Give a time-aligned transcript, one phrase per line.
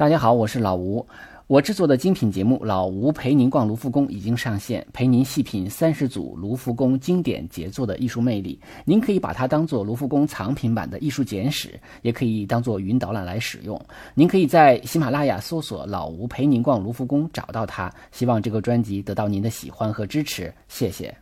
[0.00, 1.06] 大家好，我是老吴。
[1.46, 8.58] 我制作的精品节目《老吴陪您逛卢浮宫》已经上线，陪您细品三十组卢浮宫经典杰作的艺术魅力。
[8.86, 13.78] 您可以把它当做卢浮宫藏品版的艺术简史，也可以当做云导览来使用。
[14.14, 17.92] 您可以在喜马拉雅搜索“老吴陪您逛卢浮宫”找到它。
[18.10, 21.14] 希望这个专辑得到您的喜欢和支持，谢谢。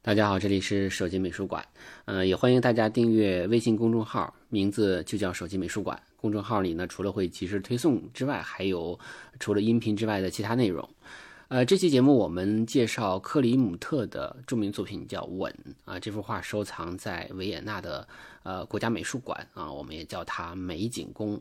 [0.00, 1.62] 大家好，这里是手机美术馆，
[2.06, 6.00] 呃，也欢迎大家订阅微信公众号，名字就叫手机美术馆。
[6.16, 8.98] 公众号里呢，除了会及时推送之外，还有
[9.38, 10.88] 除了音频之外的其他内容。
[11.48, 15.54] 呃，这期节目我们介绍克里姆特的著名作品叫《吻》
[15.90, 18.08] 啊，这幅画收藏在维也纳的
[18.42, 21.40] 呃国家美术馆啊，我们也叫它美景宫。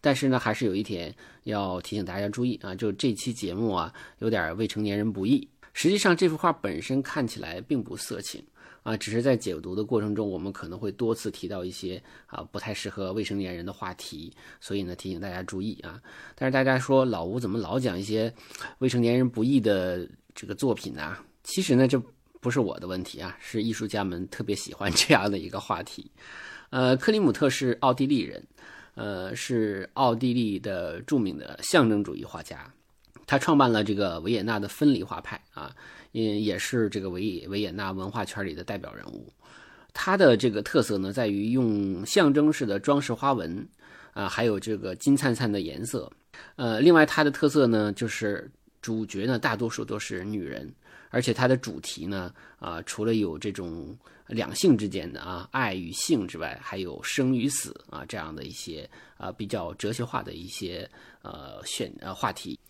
[0.00, 5.48] 但是呢，还是有一点要提醒大家注意啊，就这期节目啊，有点未成年人不宜。
[5.72, 8.44] 实际上，这幅画本身看起来并不色情。
[8.82, 16.02] 啊，只是在解读的过程中，我们可能会多次提到一些啊不太适合未成年人的话题，所以呢提醒大家注意啊。
[16.34, 18.32] 但是大家说老吴怎么老讲一些
[18.78, 21.16] 未成年人不宜的这个作品呢？
[21.44, 22.02] 其实呢这
[22.40, 26.10] 不是我的问题啊，是艺术家们特别喜欢这样的一个话题。
[26.70, 28.42] 呃，克里姆特是奥地利人，
[28.94, 32.72] 呃，是奥地利的著名的象征主义画家，
[33.32, 35.74] 他创办了这个维也纳的分离画派啊。
[36.10, 39.32] 也也是这个维维也纳文化圈里的代表人物，
[39.94, 43.66] 他的这个特色呢，在于用象征式的装饰花纹，
[44.12, 46.12] 啊，还有这个金灿灿的颜色，
[46.56, 48.52] 呃，另外他的特色呢，就是
[48.82, 50.70] 主角呢大多数都是女人，
[51.08, 53.96] 而且他的主题呢，啊，除了有这种
[54.26, 58.86] 两性之间的啊爱与性之外，还有生与死啊这样的一些
[59.16, 60.86] 啊比较哲学化的一些
[61.22, 62.60] 呃选呃话题。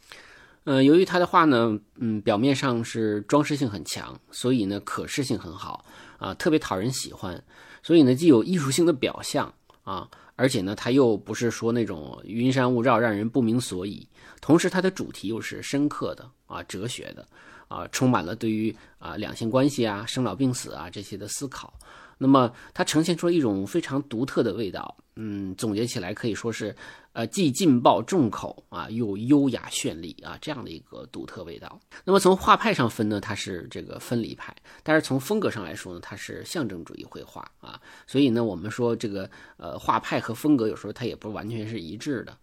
[0.65, 5.85] 呃，由于他的画呢，嗯，表面上是装饰性很强，所以呢，可视性很好
[6.19, 7.43] 啊，特别讨人喜欢。
[7.83, 14.07] 所以呢，既有艺术性的表象啊，而且呢，它又不是说那种云山雾罩让人不明所以。
[14.41, 17.27] 同时，它的主题又是深刻的啊，哲学的
[17.67, 21.73] 啊，充满了对于啊两性关系啊、生老病死啊这些的思考。
[22.18, 24.96] 那么，它呈现出一种非常独特的味道。
[25.17, 26.74] 嗯，总结起来可以说是，
[27.12, 31.78] 呃，既劲爆重口啊，又优雅绚丽啊，这样的一个独特味道。
[32.05, 37.78] 那么从画派上分呢，它是这个分离派；但是从风格上来说呢，它是象征主义绘画啊。
[38.06, 42.34] 所以呢，我们说这个呃画派和风格有时候它也不完全是一致的。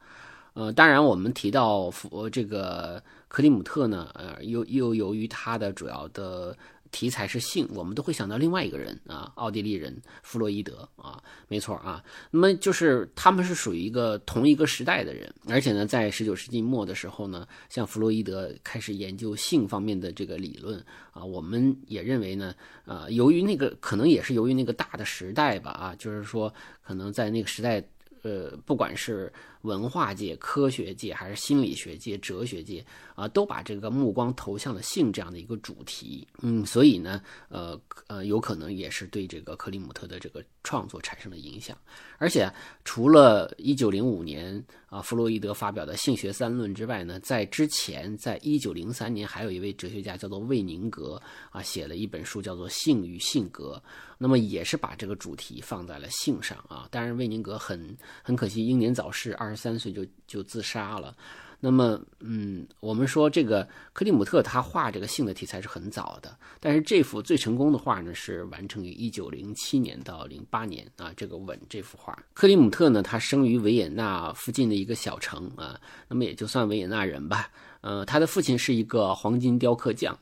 [0.54, 6.56] 呃，当然我们提到佛这个克里姆特呢，呃，又又由于他的主要的。
[6.92, 12.04] 题材是性，我们都会想到另外一个人啊，奥地利人弗洛伊德啊，没错啊。
[12.32, 22.54] 那么就是他们是属于一个同一个时代的人，而且呢，在十九世纪末的时候呢，像弗洛伊德开始研究性方面的这个理论啊，我们也认为呢，
[22.86, 27.84] 呃，由于那个可能也是由于那个大的时代吧啊，就是说可能在那个时代。
[28.22, 36.28] 呃，不管是文化界、科学界，还是心理学界、哲学界啊，都把这个目光投向了性这样的一个主题。
[36.42, 41.78] 嗯，所以呢，呃呃，有可能也是对这个克里姆特的这个创作产生了影响。
[42.18, 42.52] 而且，
[42.86, 51.22] 除了一九零五年啊，弗洛伊德发表的性学三论之外呢，在之前，在一九零三年，还有一位哲学家叫做魏宁格
[51.52, 53.82] 啊，写了一本书叫做《性与性格》。
[54.22, 61.16] 那么也是把这个主题放在了性上啊，当然魏宁格很很可惜英年早逝，二二十三岁就就自杀了。
[61.60, 72.18] 那么，嗯，我们说这个克里姆特他画这个性的题材是很早的，但是这幅最成功的画呢是完成于一九零七年到零八年啊，这个吻这幅画。
[72.34, 77.50] 克里姆特呢，他生于维也纳附近的一个小城啊，那么也就算维也纳人吧。
[77.82, 80.18] 呃，他的父亲是一个黄金雕刻匠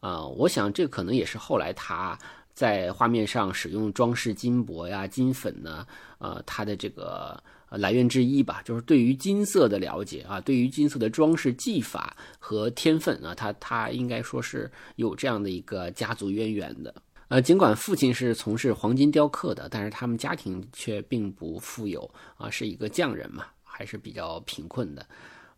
[0.00, 2.18] 啊，我想这可能也是后来他。
[2.54, 5.86] 在画面上使用装饰金箔呀、金粉呢，
[6.18, 7.42] 呃，他的这个
[7.78, 16.94] 来源之一吧，就是对于金色的了解啊，对于金色的装饰技法和天分啊，他他应该说是有这样的一个家族渊源的。
[17.28, 25.06] 呃，尽管父亲是从事黄金雕刻的，但是他们家庭却并不富有啊，是一个匠人嘛，还是比较贫困的。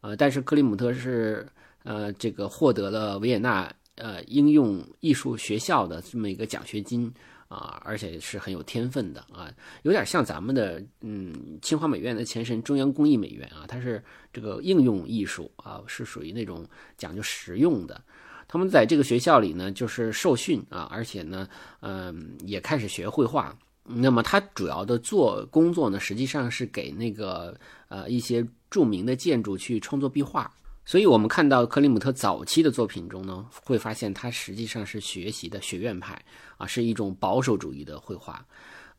[0.01, 1.47] 呃，但是克里姆特是
[1.83, 3.73] 呃这个获得了维也纳。
[3.97, 7.09] 呃，应用艺术学校的这么一个奖学金
[7.55, 9.49] 啊，而且是很有天分的啊，
[9.83, 14.03] 有点像咱们的嗯清华美院的前身中央工艺美院啊，它是
[14.33, 16.67] 这个应用艺术啊，是属于那种
[16.97, 18.03] 讲究实用的。
[18.49, 21.49] 他们在这个学校里呢，就是受训啊，而且呢，
[21.81, 23.57] 嗯，也开始学绘画。
[23.85, 27.57] 那么他主要的做工作呢，实际上是给那个
[27.89, 30.51] 呃一些著名的建筑去创作壁画。
[30.87, 36.23] 所以，我们看到克里姆特早期的作品中呢，会发现他实际上是学习的学院派
[36.59, 38.45] 啊，是一种保守主义的绘画，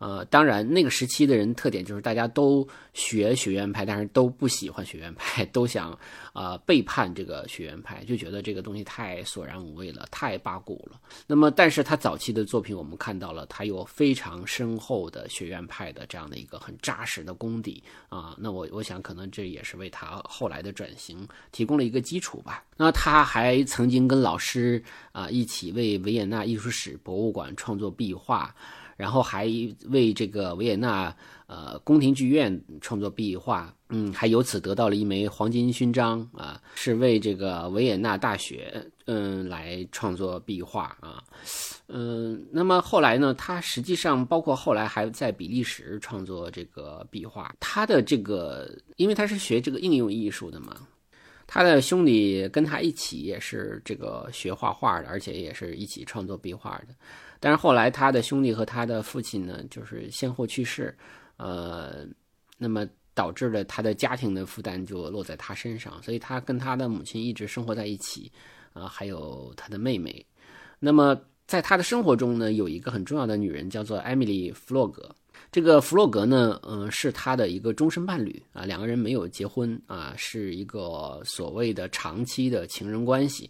[0.05, 5.97] 呃，当然那个时期的人特点就是大家都学学院派，但是都不喜欢学院派， 都想
[6.31, 11.01] 啊背叛这个学院派，就觉得这个东西太索然无味了，太八股了。
[11.25, 18.35] 那么，但是他早期的作品，我们看到了他有非常深厚的学院派的这样的一个很扎实的功底啊。
[18.37, 22.63] 那我我想，可能这也是为他后来的转型提供了一个基础吧。
[22.77, 28.53] 那他还曾经跟老师啊一起为维也纳艺术史博物馆创作壁画。
[28.95, 29.45] 然后还
[29.89, 31.15] 为这个维也纳
[31.47, 41.23] 呃宫廷剧院创作壁画，嗯，还由此得到了一枚黄金勋章啊，是为这个维也纳大学嗯来创作壁画啊，
[41.87, 50.75] 嗯，那么后来呢，他实际上包括后来还在比利时创作这个壁画，他的这个因为他是学这个应用艺术的嘛，
[51.47, 56.87] 他的兄弟跟他一起也是这个学画画的，而且也是一起创作壁画的。
[57.39, 60.95] 但是后来，他的兄弟和他的父亲呢，就是先后去世，
[61.37, 62.05] 呃，
[62.57, 68.31] 那么导致了他的家庭的负担就落在他身上，所以他跟他的母亲一直生活在一起，
[68.73, 70.25] 啊，还有他的妹妹。
[70.79, 75.15] 那么在他的生活中呢，有一个很重要的女人叫做艾米丽·弗洛格。
[75.51, 83.49] 这个弗洛格呢，嗯，是他的一个终身伴侣啊，两个人没有结婚啊，是一个所谓的长期的情人关系。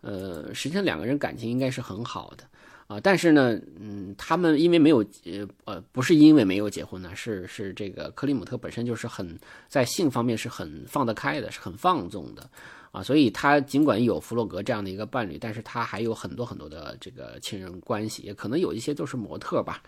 [0.00, 2.44] 呃，实际上两个人感情应该是很好的。
[2.88, 9.36] 啊，但是呢，嗯，他们因为没有，呃呃，不是因为没有结婚呢，是是这个克里姆特本身就是很
[9.66, 12.48] 在性方面是很放得开的，是很放纵的，
[12.92, 19.82] 啊，所以他尽管有弗洛格这样的一个伴侣，但是他还有很多很多的这个情人关系，也可能有一些都是模特吧，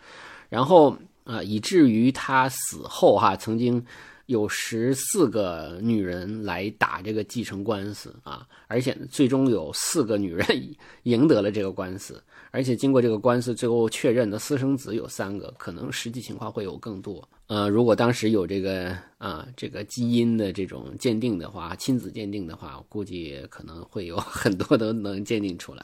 [0.48, 0.98] 然后
[1.28, 3.84] 啊，以至于他死后哈，曾经。
[4.28, 10.46] 有十四个女人来打这个继承官司啊，而且最终有四个女人
[11.04, 17.26] 赢得了这个官司，而且经过这个官司，最后确认的私生子有三个，可能实际情况会有更多。
[17.46, 25.82] 呃，如果当时有这个啊这个基因的这种鉴定的话，亲子鉴定的话，估计可能会有 很多都能鉴定出来。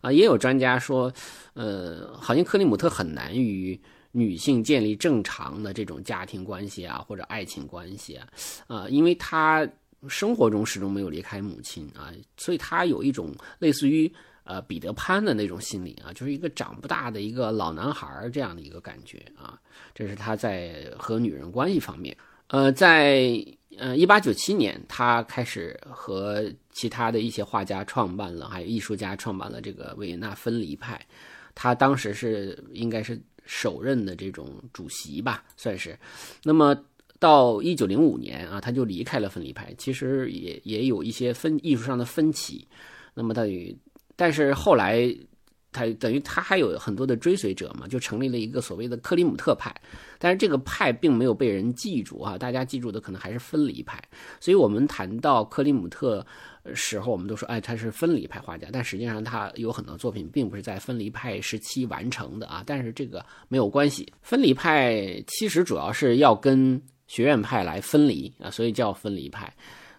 [0.00, 1.12] 啊，也有专家说，
[1.54, 3.80] 呃，好像克里姆特很难与。
[4.12, 8.28] 女性建立正常的这种家庭关系啊，或者爱情关系啊，
[8.66, 9.68] 啊，因为她
[10.08, 14.12] 生活中始终没有离开母亲啊，所以她有一种类似于
[14.44, 19.60] 呃彼得潘的那种心理啊，就是一个长不大的一个老男孩这样的一个感觉啊。
[19.94, 22.16] 这是他在和女人关系方面。
[22.48, 23.32] 呃，在
[23.78, 31.00] 呃一八九七年，他开始和其他的一些画家创办了，还有艺术家创办了这个维也纳分离派。
[31.54, 33.20] 他当时是应该是。
[33.52, 35.98] 首任的这种主席吧，算是。
[36.44, 36.72] 那么
[37.18, 39.74] 到一九零五年啊，他就离开了分离派。
[39.76, 42.64] 其实也也有一些分艺术上的分歧。
[43.12, 43.76] 那么他与，
[44.14, 45.12] 但是后来
[45.72, 49.74] 他等于他还有很多的追随者嘛，就成立了一个所谓的克里姆特派。
[50.18, 54.02] 但是这个派并没有被人记住啊，大家记住的可能还是分离派。
[54.38, 56.26] 所以我们谈到克里姆特。
[56.74, 62.62] 时候我们都说，哎，他是分离派画家，但实际上他有很多作品并不是在分离派时期完成的啊。
[62.66, 69.50] 但是这个没有关系，分离派其实主要是要跟学院派来分离啊，所以叫分离派。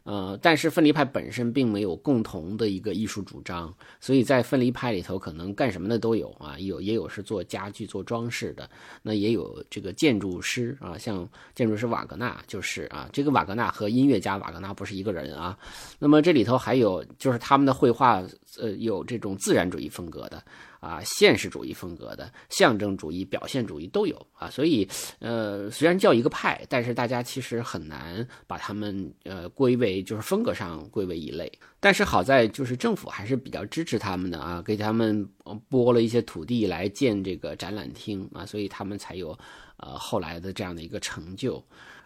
[0.04, 8.68] 呃，但是分离派本身并没有共同的一个艺术主张，所以在分离派里头，可能干什么的都有啊，有也有是做家具、做装饰的，
[9.04, 15.58] 那也有这个建筑师啊，像建筑师瓦格纳就是啊，这个瓦格纳和音乐家瓦格纳不是一个人啊。
[16.00, 18.24] 那么这里头还有就是他们的绘画，
[18.60, 20.44] 呃，有这种自然主义风格的。
[20.82, 24.88] 啊，现实主义风格的、象征主义、表现主义都有啊，所以，
[25.20, 31.50] 呃，虽然叫一个派，但是大家其实很难把他们呃归为就是风格上归为一类。
[31.80, 35.24] 但是好在就是政府还是比较支持他们的啊，给他们
[35.70, 39.38] 拨了一些土地来建这个展览厅啊，所以他们才有
[39.78, 41.64] 呃后来的这样的一个成就。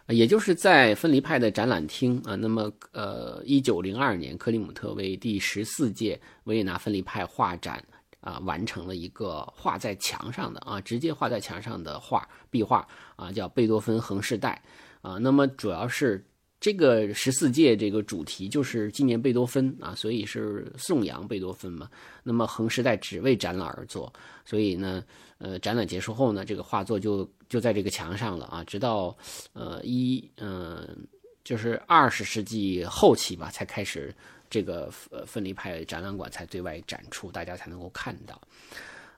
[0.08, 7.82] 也就是在分离派的展览厅啊，那么呃，一九零二年，克里姆特为第十四届维也纳分离派画展。
[8.26, 14.60] 啊，完成了一个画在墙上的啊，直接画在墙上的画壁画啊，叫贝多芬横世代
[15.00, 15.16] 啊。
[15.16, 16.26] 那么主要是
[16.58, 21.88] 这个十四届这个主题就是纪念贝多芬啊，所以是颂扬贝多芬嘛。
[22.24, 24.12] 那么横世代只为展览而做，
[24.44, 25.04] 所以呢，
[25.38, 29.16] 呃，展览结束后呢，这个画作就就在这个墙上了啊，直到
[29.52, 31.06] 呃一嗯，
[31.44, 34.12] 就是二十世纪后期吧，才开始。
[34.48, 38.40] 这个呃分离派展览馆才对外展出，大家才能够看到。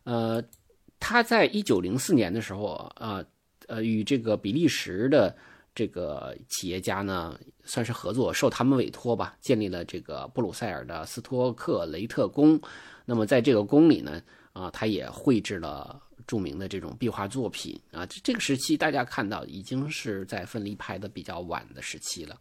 [0.05, 0.43] 呃，
[0.99, 3.25] 他在一九零四年的时候啊，
[3.67, 5.37] 呃，与这个比利时的
[5.75, 12.61] 这个企业家呢，算是合作，受他们委托吧，建立了这个布鲁塞尔的斯托克雷特宫。
[13.05, 18.05] 那么在这个宫里呢，啊，他也绘制了著名的这种壁画作品啊。
[18.07, 22.37] 这这个时期大家看到已经是在分离派的比较晚的时期了。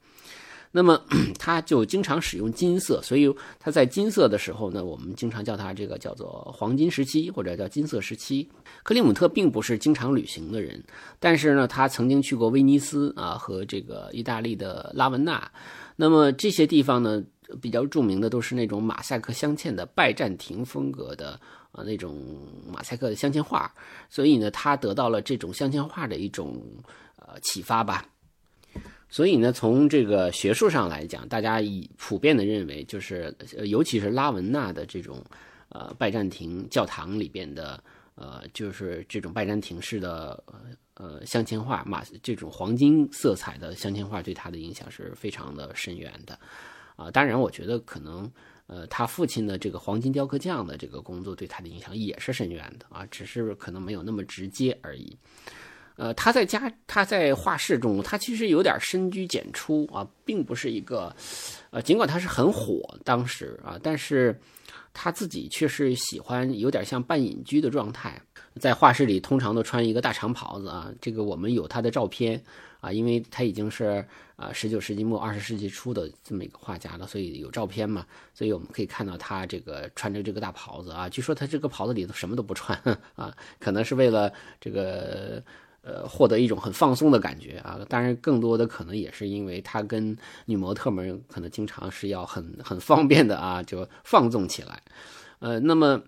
[0.78, 1.02] 那么
[1.40, 8.48] 他就经常使用金色，所以他在金色的时候呢，我们经常叫他这个叫做黄金时期或者叫金色时期。
[8.84, 10.84] 克里姆特并不是经常旅行的人，
[11.20, 15.52] 但是呢，他曾经去过威尼斯啊和这个意大利的拉文纳。
[15.96, 17.24] 那么这些地方呢，
[17.60, 21.40] 比较著名的都是那种马赛克镶嵌的拜占庭风格的
[21.72, 22.22] 啊那种
[22.72, 23.74] 马赛克的镶嵌画，
[24.12, 26.62] 所以呢，他得到了这种镶嵌画的一种
[27.16, 28.06] 呃启发吧。
[29.10, 33.34] 所以呢，从这个学术上来讲，大家以普遍的认为，就是
[33.66, 35.24] 尤其是拉文纳的这种
[35.70, 37.82] 呃拜占庭教堂里边的
[38.16, 40.44] 呃，就是这种拜占庭式的
[40.96, 46.38] 呃镶嵌画，马这种黄金色彩的镶嵌画，对他的影响是非常的深远的
[46.98, 47.10] 啊。
[47.10, 48.30] 当然，我觉得可能
[48.66, 55.16] 呃他父亲的这个黄金雕刻匠的这个工作对他的影响也是深远的啊，只是可能没有那么直接而已。
[55.98, 61.14] 呃，他在家，他在画室中，他其实有点深居简出啊，并不是一个，
[61.72, 64.40] 呃，尽管他是很火当时啊，但是
[64.94, 68.22] 他自己却是喜欢有点像半隐居的状态，
[68.60, 70.92] 在画室里通常都穿一个大长袍子啊。
[71.02, 72.40] 这个我们有他的照片
[72.80, 81.10] 啊，因为他已经是啊十九世纪末二十世纪初的这么一个画家了，所以有照片嘛，所以我们可以看到他这个穿着这个大袍子啊。
[81.10, 82.80] 据说他这个袍子里头什么都不穿
[83.16, 85.44] 啊，可能是为了这个。
[85.88, 90.14] 呃，获得一种很放松的感觉啊，当然更多的可能也是因为他跟
[90.44, 94.84] 女模特们可能经常是要很很方便的啊， 就放纵起来。
[95.40, 96.02] 呃，那么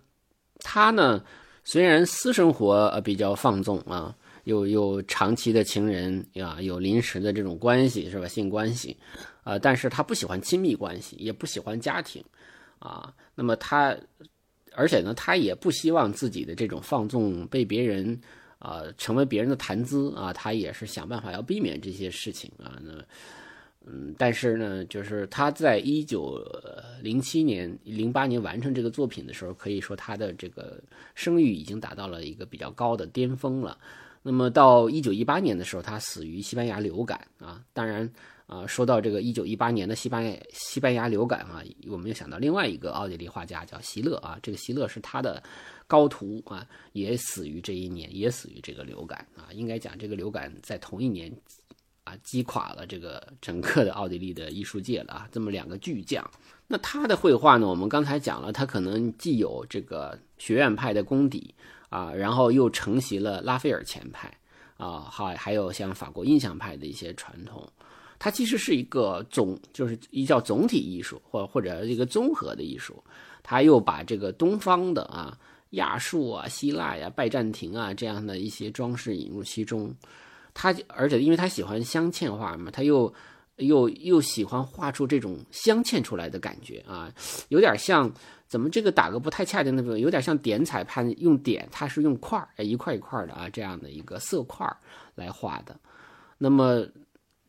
[0.60, 1.24] 他呢，
[1.64, 8.98] 虽然私生活比较放纵啊，有有长期的情人呀，有临时的这种关系是吧，性关系，
[9.46, 12.22] 呃，但是他不喜欢亲密关系，也不喜欢家庭
[12.80, 13.14] 啊。
[13.34, 13.96] 那么他，
[14.74, 18.20] 而且呢，他也不希望自己的这种放纵被别人。
[18.60, 22.78] 啊，成为别人的谈资啊，他也是想办法要避免这些事情啊。
[22.84, 22.92] 那，
[23.86, 26.38] 嗯，但是呢，就是他在一九
[27.02, 30.78] 零七年、零八年完成这个作品的时候，可以说他的这个
[31.16, 33.78] 声誉已经达到了一个比较高的巅峰了。
[34.22, 37.64] 那么到一九一八年的时候，他死于西班牙流感啊。
[37.72, 38.12] 当然
[38.46, 44.38] 啊，说到这个一九一八年的西班牙西班牙流感啊，我们又想到另外一个奥地利画家叫席勒啊。
[44.44, 45.42] 这个席勒是他的。
[45.90, 49.50] 高徒啊，也死于这一年，也死于这个流感啊。
[49.52, 51.36] 应该讲，这个流感在同一年
[52.04, 55.28] 啊，击垮了这个整个的奥地利的艺术界了啊。
[55.32, 56.24] 这么两个巨匠，
[56.68, 57.68] 那他的绘画呢？
[57.68, 61.56] 我们刚才讲了，他可能既有这个学院派的功底
[61.90, 64.32] 啊，然后又承袭了拉斐尔前派
[64.78, 67.68] 啊，还还有像法国印象派的一些传统。
[68.20, 73.04] 他其实是一个总，就是一叫总体艺术，或或者一个综合的艺术。
[73.42, 75.36] 他又把这个东方的啊。
[75.72, 79.94] 亚述啊、希腊呀、拜占庭啊这样的一些装饰引入其中，
[80.54, 83.14] 他而且因为他喜欢镶嵌画嘛，他又
[83.58, 87.14] 又又喜欢画出这种镶嵌出来的感觉啊，
[87.50, 88.12] 有点像
[88.48, 94.66] 怎么这个打个不太恰当的比有点像点彩盘用点，他是用块儿一块一块的啊这样的一个色块
[95.16, 95.80] 来画的，
[96.38, 96.86] 那么。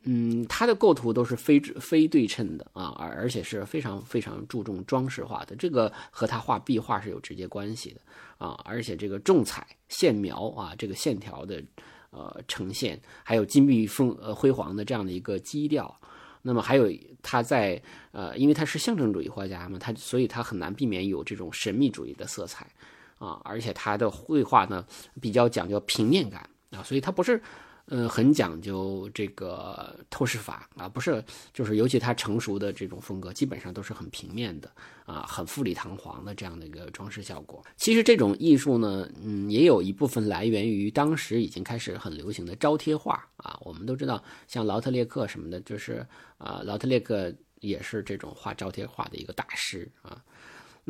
[0.04, 8.00] 嗯，它的构图都是非非对称的啊，而而且是非常非常注重装饰化的，这个和他画壁画是有直接关系的
[8.38, 8.58] 啊。
[8.64, 11.62] 而且这个重彩线描啊，这个线条的
[12.12, 15.94] 呃呈现，还有金碧风呃辉煌的这样的一个基调，
[16.40, 16.90] 那么还有
[17.20, 22.66] 他在呃，因为他是象征主义画家嘛，他所以他很难避免有这种神秘主义的色彩
[23.18, 23.38] 啊。
[23.44, 24.82] 而且他的绘画呢
[25.20, 27.42] 比较讲究平面感啊，所以他不是。
[27.92, 34.70] 嗯，很讲究这个透视法啊，不是，就是尤其他成熟的这种风格，基本上都是很平面的
[35.04, 37.60] 啊，很富丽堂皇的这样的一个装饰效果。
[37.76, 43.58] 其实这种艺术呢，嗯，也有一部分来源于当时已经开始很流行的招贴画啊。
[43.64, 46.06] 我们都知道，像劳特列克什么的，就是
[46.38, 50.22] 啊，劳特列克也是这种画招贴画的一个大师啊。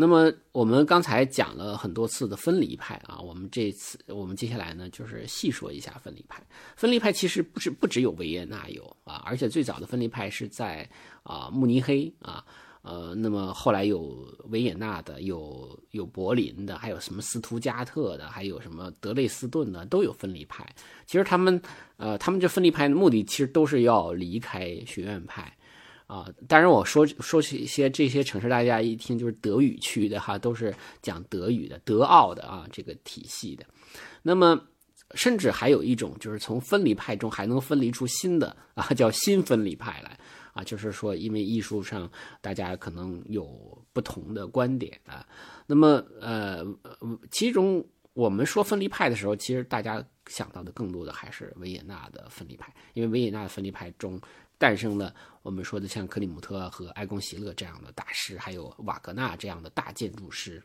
[0.01, 6.43] 那么我们刚才讲了很多次的分离派啊，我们这次我们接下来呢就是细说一下分离派。
[6.75, 10.89] 分离派其实不是不只有维也纳有啊，而且最早的分离派是在
[11.23, 12.43] 啊慕尼黑啊，
[12.81, 20.67] 呃，那么后来有维也纳的，有有柏林的，还有什么斯图加特的，还有什么德累斯顿的，都有分离派。
[21.05, 21.61] 其实他们
[21.99, 25.55] 呃，他们这分离派的目的其实都是要离开学院派。
[26.11, 33.65] 啊，当然我说说起一些这些城市，大家一听就是德语区的哈，都是讲德语的，德奥的啊，这个体系的。
[34.21, 34.61] 那么，
[35.15, 40.19] 甚至还有一种就是从分离派中还能分离出新的啊，叫新分离派来
[40.53, 43.47] 啊，就是说因为艺术上大家可能有
[43.93, 45.25] 不同的观点啊。
[45.69, 46.67] 那么呃，
[47.31, 47.87] 其中。
[48.13, 54.21] 我们说分离派的时候，其实大家想到的更多的还是维也纳的分离派，因为维也纳的分离派中
[54.61, 55.13] 诞生了
[55.43, 60.63] 我们说的像克里姆特和埃贡席勒这样的大师，还有瓦格纳这样的大建筑师。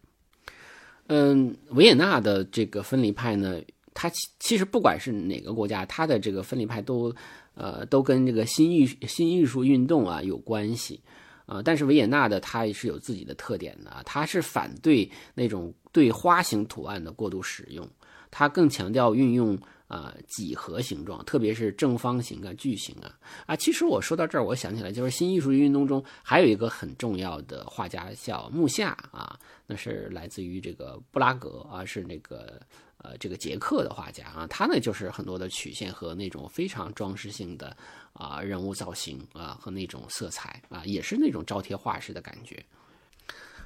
[1.07, 3.61] 嗯，维也纳的这个分离派呢，
[3.93, 7.15] 它其其实不管是哪个国家，它的这个分离派都
[7.53, 11.01] 呃都跟这个新艺新艺术运动啊有关系。
[11.45, 17.87] 啊，但是维也纳的它也是有自己的特点的，它是反对那种对花形图案的过度使用，
[18.31, 19.55] 它更强调运用
[19.87, 23.17] 啊几何形状，特别是正方形啊、矩形啊。
[23.45, 32.61] 啊，其实我说到这儿，我想起来，就是新艺术运动中还有一个很重要的画家叫穆夏啊，那是来自于这个布拉格啊，是那个。
[32.99, 37.77] 呃，这个捷克的画家啊，他呢就是很多的曲线和那种非常装饰性的
[38.13, 42.65] 啊人物造型啊和那种色彩啊，也是那种招贴画式的感觉。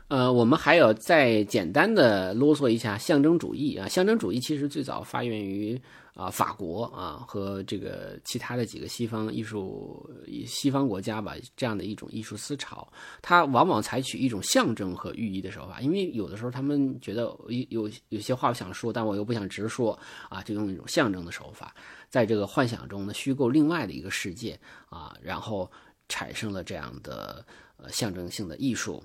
[0.10, 5.82] 呃，我们还有再简单的啰嗦一下象征主义啊，象征主义其实最早发源于。
[6.16, 10.06] 啊，法国啊，和这个其他的几个西方艺术、
[10.46, 12.86] 西方国家吧，这样的一种艺术思潮，
[13.22, 15.80] 它往往采取一种象征和寓意的手法。
[15.80, 19.98] 因为有的时候他们觉得有有有些话想说，但我又不想直说
[20.28, 21.74] 啊，就用一种象征的手法，
[22.10, 25.72] 在这个幻想中呢，虚构另外的一个世界啊，然后
[26.10, 27.46] 产生了这样的
[27.78, 29.02] 呃象征性的艺术。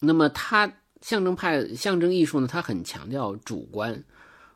[0.00, 4.04] 那么，它象征派象征艺术呢，它很强调主观。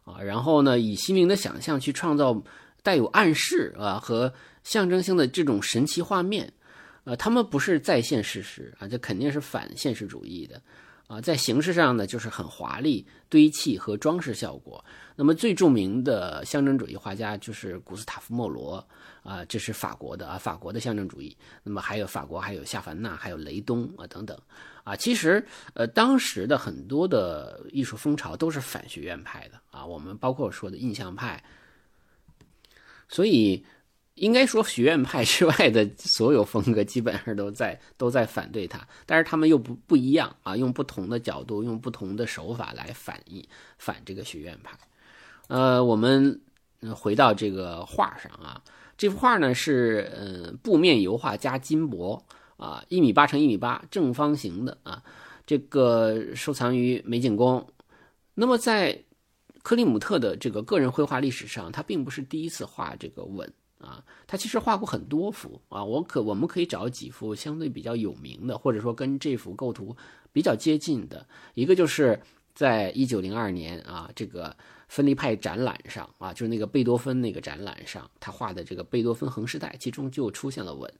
[0.02, 2.42] 啊，然后呢，以心灵的想象去创造
[2.82, 4.32] 带有暗示啊和
[4.64, 6.52] 象征性的这种神奇画面，
[7.04, 10.60] 呃，他们不是再现事实啊，这肯定是反现实主义的
[11.10, 14.84] 啊，在形式上呢，就是很华丽堆砌和装饰效果。
[15.16, 18.86] 那么最著名的象征主义画家就是古斯塔夫·莫罗
[19.24, 21.36] 啊，这是法国的啊，法国的象征主义。
[21.64, 24.38] 那么还有法国，还有夏凡纳，还有雷东啊等等
[24.84, 24.94] 啊。
[24.94, 31.42] 其实呃，当时的很多的艺术风潮都是反学院派的啊，我们包括说的印象派。
[33.08, 33.66] 所以
[34.20, 43.42] 应该说学院派之外的所有风格基本上都在都在反对他，但是他们又不不一样啊，用不同的角度，用不同的手法来反映
[43.78, 44.78] 反这个学院派。
[45.48, 46.38] 呃，我们
[46.94, 48.62] 回到这个画上啊，
[48.98, 52.22] 这幅画呢是呃布面油画加金箔
[52.58, 55.02] 啊，一米八乘一米八正方形的啊，
[55.46, 57.66] 这个收藏于美景宫。
[58.34, 59.02] 那么在
[59.62, 69.96] 克里姆特的这个个人绘画历史上，他并不是第一次画这个吻啊，他其实画过很多幅啊，我可我们可以找几幅相对比较有名的，或者说跟这幅构图
[70.32, 72.20] 比较接近的，一个就是
[72.54, 74.56] 在一九零二年啊，这个。
[74.90, 80.92] 分离派展览上啊，就是那个贝多芬那个展览上，他画的这个贝多芬横时代，其中就出现了吻，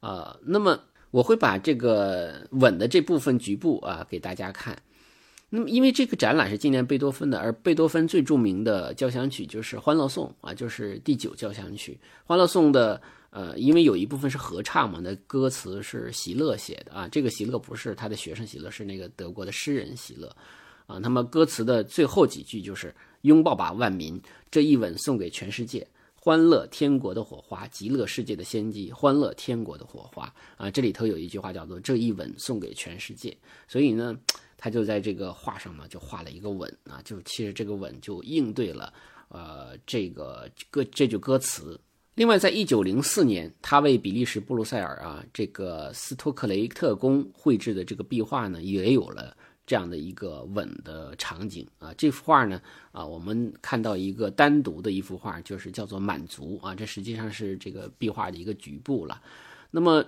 [0.00, 0.76] 呃，那么
[1.12, 4.76] 我会把这个吻的这部分局部啊给大家看。
[5.50, 11.98] 那么因为这个展览是纪念贝多芬的，而贝多芬最著名的交响曲就是《欢乐颂》啊，就是第九交响曲。
[12.24, 20.34] 《欢乐颂》的呃，因为有一部分是合唱嘛，那歌词是席勒写的啊，这个席勒不是他的学生席勒，是那个德国的诗人席勒
[20.86, 20.98] 啊。
[20.98, 22.94] 那么歌词的最后几句就是。
[23.22, 24.22] 拥抱吧，万民！
[24.48, 25.84] 这一吻送给全世界，
[26.14, 30.70] 欢乐天国的火花，极乐世界的先机，欢乐天国的火花啊！
[30.70, 34.16] 这里头有一句话叫做“这一吻送给全世界”，所以呢，
[34.58, 38.92] 他就在这个画上呢，就画了一个吻啊，就其实这个吻就应对了
[39.28, 41.80] 呃这个歌这句歌词。
[42.16, 49.34] 另外，在一九零四年，他为比利时布鲁塞尔啊这个斯托克雷特宫绘制的这个壁画呢，也有了。
[49.68, 52.58] 这样的一个吻的场景啊，这幅画呢
[52.90, 59.20] 啊，我们看到一个单独的一幅画，就是叫做满足啊，这实际上是这个壁画的一个局部了。
[59.70, 60.02] 那么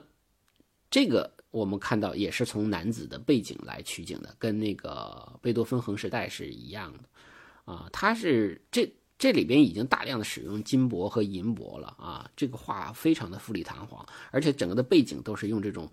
[0.90, 7.88] 这个我们看到也是从男子的背景来取景的，跟那个贝多芬横时代是一样的啊。
[7.92, 15.90] 它是这这里边已经大量的使用金箔和银箔了啊，这个画非常的富丽堂皇，而且整个的背景都是用这种。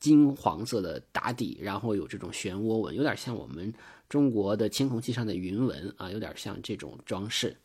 [0.00, 3.72] 金黄色的打底，然后有这种漩涡纹，有点像我们
[4.06, 7.56] 中国的青铜器上的云纹啊，有点像这种装饰。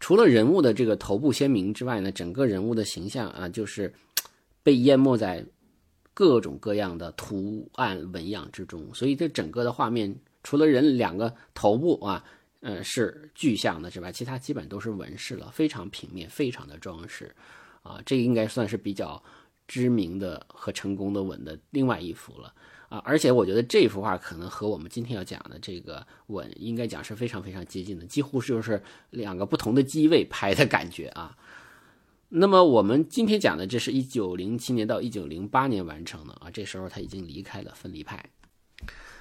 [0.00, 3.92] 除了人物的这个头部鲜明之外呢，整个人物的形象啊，就是
[4.62, 5.44] 被淹没在
[6.14, 8.92] 各种各样的图案纹样之中。
[8.94, 12.24] 所以这整个的画面，除了人两个头部啊，
[12.60, 17.34] 呃是具象的之外，其他基本都是纹饰了，非常平面，非常的装饰
[17.82, 18.00] 啊。
[18.06, 19.22] 这应该算是比较。
[19.68, 22.52] 知名的和成功的吻的另外一幅了
[22.90, 31.34] 啊，而且我觉得这幅画可能和我们今天要讲的这个吻应该讲是非常非常接近的，几乎就是两个不同的机位拍的感觉啊。
[32.34, 38.24] 那么我们今天讲的，这是一九零七年到一九零八年完成的啊，这时候他已经离开了分离派。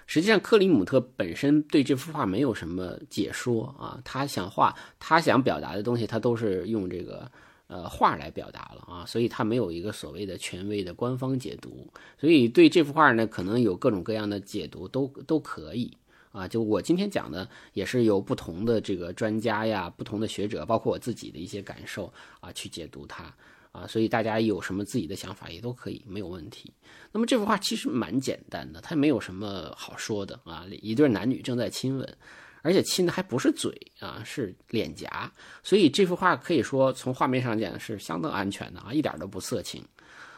[0.08, 7.30] 实际上，克里姆特本身对这幅画没有什么解说啊，他想画，他想表达的东西，他都是用这个
[7.68, 11.86] 呃画来表达了啊，所以他没有一个所谓的权威的官方解读，
[12.18, 15.98] 所以对这幅画呢，可能有各种各样的解读，都都可以
[16.32, 16.48] 啊。
[16.48, 23.34] 就我今天讲的，也是由不同的这个专家呀、不同的学者，包括我自己的一些感受啊，去解读它。
[23.72, 26.74] 啊，所以大家有什么自己的想法也都可以，没有问题。
[27.14, 30.66] 那么这幅画其实蛮简单的，它没有什么好说的啊。
[30.82, 32.18] 一对男女正在亲吻，
[32.64, 35.32] 而且亲的还不是嘴啊，是脸颊。
[35.64, 39.82] 所以这幅画可以说从画面上讲是相当安全的啊，一点都不色情。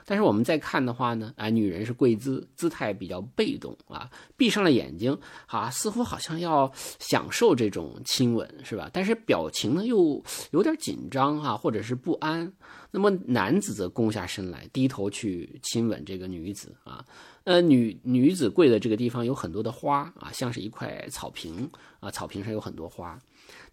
[0.06, 8.89] 但是我们再看的话呢，啊，女人是跪姿，姿态比较被动啊，闭上了眼睛啊，似乎好像要享受这种亲吻，是吧？
[8.92, 12.52] 但是表情呢又有点紧张啊，或者是不安。
[12.92, 17.04] 那么男子则躬下身来，低头去亲吻这个女子啊。
[17.46, 23.18] 呃，女女子跪的这个地方有很多的花啊，像是一块草坪啊，草坪上有很多花。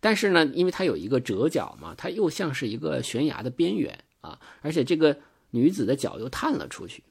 [0.01, 5.17] 但是呢，因为它有一个折角嘛，它又像是一个悬崖的边缘啊，而且这个。
[5.51, 7.03] 女子的脚又探了出去，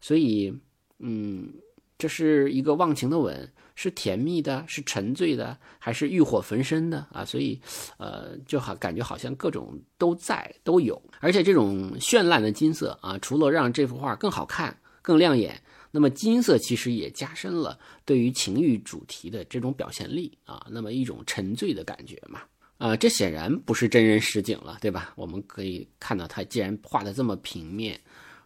[0.00, 0.52] 所以，
[0.98, 1.52] 嗯，
[1.98, 7.24] 这是一个忘情的吻，是甜蜜的，是沉醉的，还是欲火焚身的啊？
[7.24, 7.60] 所以，
[7.98, 22.42] 呃，就好感觉好像各种都在都有，而且这种绚烂的金色啊，除了让这幅画更好看、更亮眼，那么金色其实也加深了对于情欲主题的这种表现力啊，那么一种沉醉的感觉嘛。
[22.78, 25.12] 啊，这显然不是真人实景了，对吧？
[25.16, 27.98] 我们可以看到，他既然画的这么平面，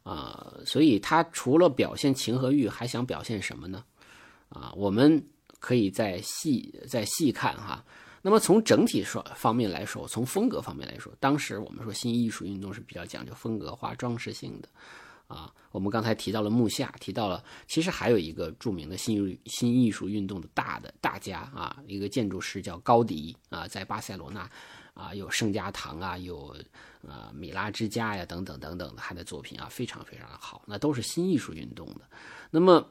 [0.03, 3.85] 啊，所以他除了表现情和欲，还想表现什么呢？
[4.49, 5.21] 啊，我们
[5.59, 7.85] 可以再细再细看哈。
[8.23, 14.69] 那么从整体说方面来说，从风格方面来说，当时我们说新艺术运动是比较讲究风格化、装饰性的。
[15.31, 24.51] 啊，我们刚才提到了木下，提到了，其实还有一个著名的新新艺术运动的大的大家啊，一个建筑师叫高迪啊，在巴塞罗那
[24.93, 26.53] 啊有圣家堂啊，有
[27.07, 32.01] 呃米拉之家呀等等等等的他的作品啊，非常非常的好，那都是新艺术运动的。
[32.51, 32.85] 那么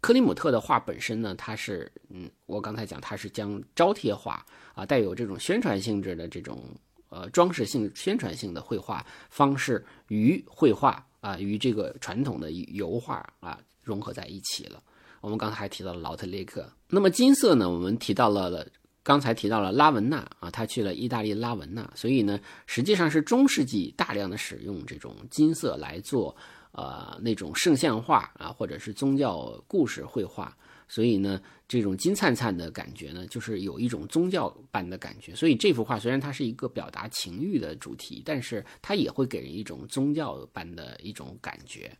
[0.00, 4.42] 克里姆特的画本身呢，它是嗯，我刚才讲它是将招贴画
[4.74, 6.64] 啊，带有这种宣传性质的这种
[7.10, 11.06] 呃装饰性宣传性的绘画方式与绘画。
[11.26, 14.80] 啊，与这个传统的油画啊融合在一起了。
[15.20, 16.70] 我们刚才还提到了劳特雷克。
[16.88, 17.68] 那么金色呢？
[17.68, 18.64] 我们提到了
[19.02, 26.36] 刚才提到了拉文纳啊，他去了意大利拉文纳，所以呢，实际上是中世纪大量的使用这种金色来做
[26.70, 30.56] 呃那种圣像画啊，或者是宗教故事绘画。
[30.86, 35.34] 所以呢，这种金灿灿的感觉呢，就是有一种宗教般的感觉。
[35.34, 41.90] 所以这幅画虽然它是一个表达情欲的主题，但是它也会给人一种宗教般的一种感觉。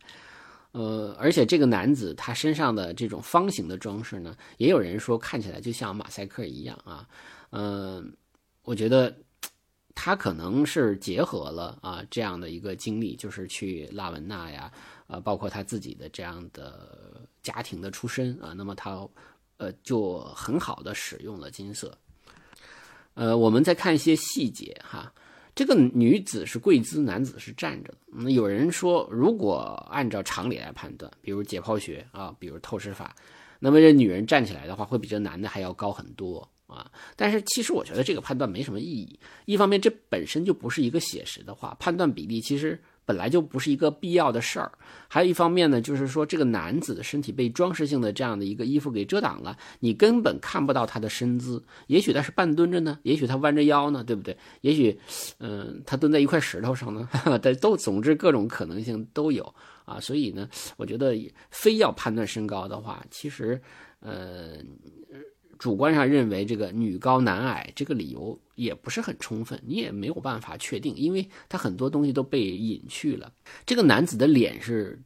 [0.71, 7.07] 呃，而且这个男子他身上的这种方形的装饰呢，也有人说看起来就像马赛克一样啊。
[7.49, 8.15] 嗯，
[8.63, 9.15] 我觉得
[9.95, 14.71] 他可能是结合了啊这样的一个经历，就是去拉文纳呀。
[15.07, 19.07] 啊，包括他自己的这样的家庭的出身啊，那么他，
[19.57, 21.97] 呃，就很好的使用了金色。
[23.13, 25.11] 呃，我们再看一些细节哈，
[25.55, 27.93] 这个女子是跪姿，男子是站着。
[28.13, 29.57] 嗯，有人说，如果
[29.91, 33.15] 按照常理来判断，比如解剖学啊，比如透视法，
[33.59, 36.91] 那么这女人站起来的话，会比这男的还要高很多啊。
[37.15, 39.19] 但是其实我觉得这个判断没什么意义。
[39.45, 42.81] 一方面，这本身就不是一个写实的话，判断比例其实。
[43.07, 44.69] 本来就不是一个必要的事儿，
[45.07, 51.63] 还有一方面呢，就是说这个男子的身体被装饰性的这样的一个衣服给遮挡了，你根本看不到他的身姿。
[51.87, 54.37] 也许他是半蹲着呢，也许他弯着腰呢，对不对？
[54.59, 54.99] 也许，
[55.39, 57.07] 嗯，他蹲在一块石头上呢，
[57.41, 59.97] 都都，总之各种可能性都有啊。
[60.01, 61.15] 所以呢，我觉得
[61.49, 63.61] 非要判断身高的话，其实，
[64.01, 64.57] 呃。
[65.57, 73.31] 主观上认为这个女高男矮这个理由也不是很充分，你也没有办法确定，因为他很多东西都被隐去了。
[73.65, 75.01] 这个男子的脸是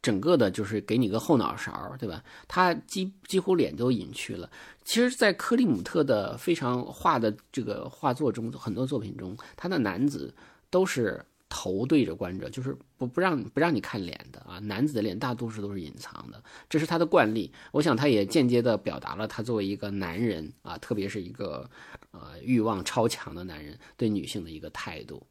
[0.00, 2.22] 整个的，就是给你个后脑勺，对吧？
[2.48, 4.50] 他几几乎脸都隐去了。
[4.84, 10.34] 其实，在克里姆特的非常画的这个画作中，很多作品中，他的男子
[10.70, 11.24] 都是。
[11.54, 14.58] 头对着观者，就是不不让不让你看脸的啊！
[14.60, 17.52] 男子的脸大多数都是隐藏的，这是他的惯例。
[17.72, 21.68] 我想他也间接的表达了他作为一个男人啊，特别是一个
[22.10, 25.22] 呃欲望超强的男人对女性的一个态度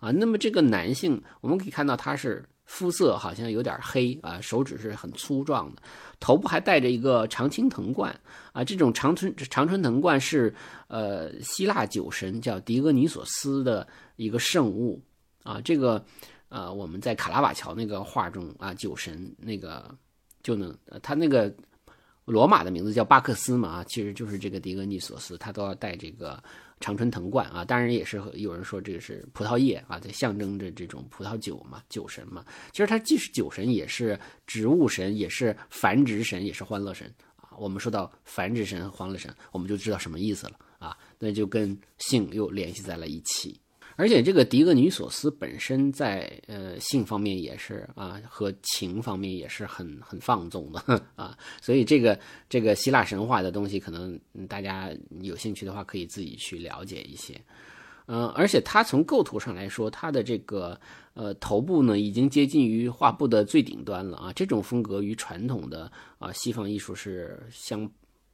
[0.00, 0.10] 啊。
[0.10, 5.82] 那么这个男性，我们可以看到他是肤色好像有点黑啊，手指是很粗壮的，
[6.20, 8.14] 头部还戴着一个常青藤冠
[8.52, 8.62] 啊。
[8.62, 10.54] 这种常春常春藤冠是
[10.88, 15.00] 呃希腊酒神叫狄俄尼索斯的一个圣物。
[15.42, 16.04] 啊，这个，
[16.48, 19.94] 呃，我们在卡拉瓦乔那个画中啊，酒神那个
[20.42, 21.52] 就能，他那个
[22.24, 26.40] 罗马的名字叫巴克斯嘛，啊，其实就是这个狄俄尼索斯，他都要带这个
[26.78, 27.64] 常春藤冠啊。
[27.64, 32.44] 当然也是有人说这个是葡萄叶啊，在象征着这种葡萄酒嘛，酒神嘛。
[32.72, 37.56] 其实他既是酒神，也是植物神，也是繁殖神，也是欢乐神啊。
[37.58, 43.60] 我们说到繁殖神和欢乐神，我们就知道什么意思了啊，那就跟性又联系在了一起。
[44.00, 57.38] 而且这个狄俄尼索斯本身在呃性方面也是啊，和情方面也是很很放纵的 啊，所以这个这个希腊神话的东西，可能大家有兴趣的话，可以自己去了解一些。
[58.06, 60.80] 嗯，而且它从构图上来说，它的这个
[61.12, 64.32] 呃头部呢，已经接近于画布的最顶端了啊。
[64.32, 67.86] 这种风格与传统的啊西方艺术是相。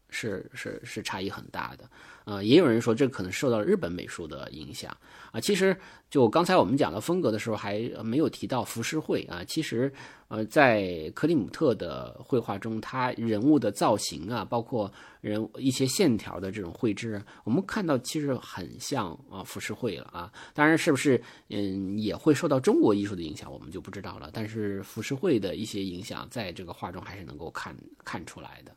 [0.09, 1.89] 是是是差异很大的，
[2.25, 4.97] 啊，也有人说这可能受到日本美术的影响
[5.33, 5.41] 啊。
[5.41, 5.77] 其实
[6.09, 9.43] 就刚才我们讲到风格的时候，还没有提到浮世绘啊。
[9.45, 9.93] 其实
[10.29, 14.91] 呃，在克里姆特的绘画中，他人物的造型啊，包括
[15.21, 20.33] 人一些线条的这种绘制，我们看到其实很像啊浮世绘了啊。
[20.55, 24.31] 当然是不是嗯也会受到中国艺术的影响，我们就不知道了。
[24.33, 28.75] 但是浮世绘的一些影响，在这个画中还是能够看看出来的。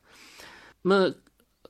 [0.82, 1.16] 那么，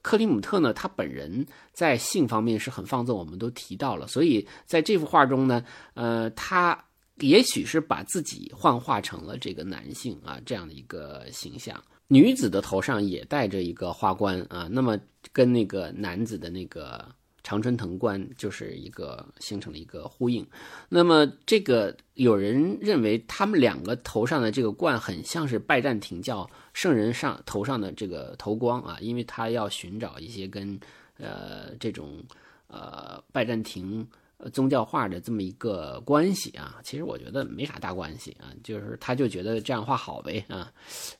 [0.01, 0.73] 克里姆特呢？
[0.73, 4.07] 他本人在性方面是很放纵，我们都提到了。
[4.07, 6.77] 所以在这幅画中呢，呃，他
[7.17, 11.81] 也许是把自己幻化成了这个男性啊这样的一个形象。
[12.07, 14.97] 女子的头上也戴着一个花冠啊，那么
[15.31, 17.07] 跟那个男子的那个。
[17.41, 20.45] 常春藤冠就是一个形成了一个呼应，
[20.89, 26.47] 那么这个有人认为他们两个头上的这个冠很像是拜占庭教
[26.79, 30.79] 圣人上头上的这个头光啊，因为他要寻找一些跟
[31.17, 32.23] 呃这种
[32.67, 34.07] 呃拜占庭
[34.53, 40.71] 宗教画的这么一个关系啊，其实我觉得没啥大关系啊，就是他就觉得这样画好呗啊，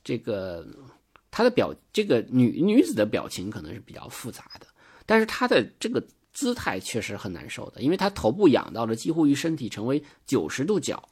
[0.02, 0.66] 这个
[1.30, 4.68] 他的表这个女女子的表情可能是比较复杂的，
[5.06, 6.02] 但是他的这个。
[6.32, 11.10] 姿态确实很难受的，因为他头部仰到了几乎与身体成为九十度角，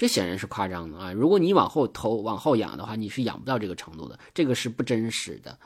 [0.00, 1.12] 这显然是夸张的啊！
[1.12, 5.58] 如果你往后头往后仰的话，你是仰不到这个程度的，这个是不真实的。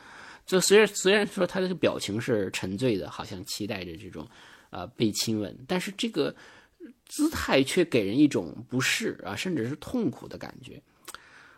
[0.45, 4.29] 就虽然虽然说他的表情是沉醉的，好像期待着这种
[4.71, 6.35] 呃被亲吻，但是这个
[7.07, 10.83] 姿态却给人一种不适啊，甚至是痛苦的感觉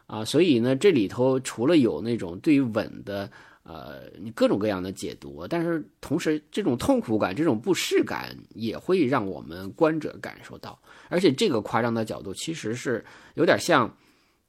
[0.06, 0.22] 啊！
[0.22, 3.32] 所以呢，这里头除了有那种对于吻的。
[3.66, 13.92] 呃，你各种各样的解读，但是同时这种痛苦感、这种不适感也会让我们观者感受到，而且这个夸张的角度其实是有点像。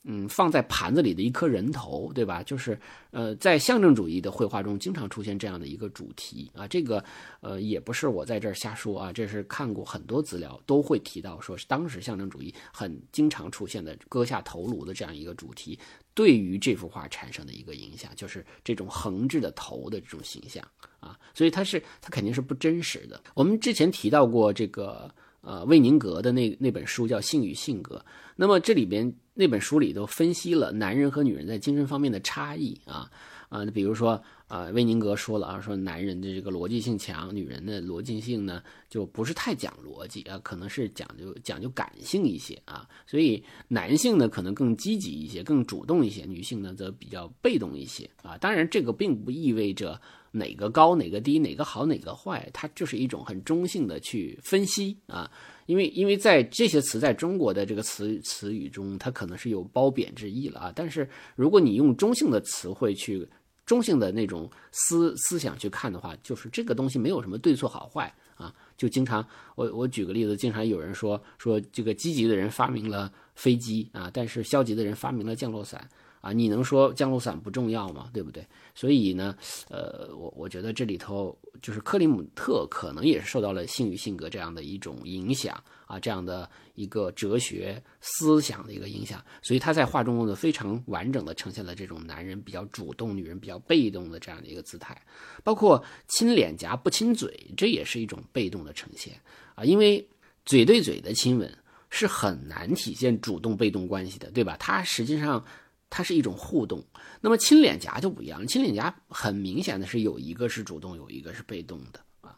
[0.10, 2.42] 嗯，放在盘子里的一颗人头，对吧？
[2.42, 2.80] 就是，
[3.12, 6.66] 呃，在象征主义的绘画中，经常出现这样的一个主题啊。
[6.66, 7.04] 这个，
[7.42, 15.78] 呃，也不是我在这儿瞎说啊，这是看过很多资料都会提到，说是当时象征主义很经常出现的割下头颅的这样一个主题，
[16.14, 20.66] 对于这幅画产生的一个影响，就是这种横置的头的这种形象
[21.02, 21.20] 啊。
[21.34, 23.22] 所以它是，它肯定是不真实的。
[23.36, 27.98] 我们之前提到过这个，呃，魏宁格的那那本书叫《性与性格》，
[28.38, 29.14] 那么这里边。
[29.40, 33.08] 那本书里头分析了男人和女人在精神方面的差异啊
[33.50, 48.36] 啊，比如说啊，威宁格说了啊，说男人的这个逻辑性强，女人的逻辑性呢就不是太讲逻辑啊，可能是讲究讲究感性一些啊，所以男性呢可能更积极一些，更主动一些，女性呢则比较被动一些啊。
[48.40, 55.30] 当然，这个并不意味着哪个高哪个低，哪个好哪个坏，它就是一种很中性的去分析啊。
[55.68, 60.74] 因为，因为在这些词在中国的这个词词语中，它可能是有褒贬之意了啊。
[60.76, 63.28] 但是，如果你用中性的词汇去、
[63.66, 68.52] 中性的那种思思想去看的话，就是这个东西没有什么对错好坏啊。
[68.78, 69.24] 就经常，
[69.56, 75.88] 我我举个例子，经常有人说说这个积极的人发明了飞机啊，但是消极的人发明了降落伞。
[76.28, 78.10] 啊，你能说降落伞不重要吗？
[78.12, 78.46] 对不对？
[78.76, 79.34] 所以呢，
[79.70, 95.02] 呃，我我觉得这里头就是克里姆特可能也是受到了性与性格这样的一种影响啊，这样的一个哲学思想的一个影响，所以他在画中呢非常完整的呈现了这种男人比较主动，女人比较被动的这样的一个姿态，
[95.46, 99.14] 包括亲脸颊不亲嘴，这也是一种被动的呈现
[99.56, 100.06] 啊，因为
[100.46, 101.50] 嘴对嘴的亲吻
[101.90, 104.58] 是很难体现主动被动关系的，对吧？
[104.60, 105.42] 它实际上。
[105.90, 106.84] 它是一种互动，
[107.22, 112.36] 那么亲脸颊就不一样，亲脸颊很明显的是有一个是主动，有一个是被动的啊，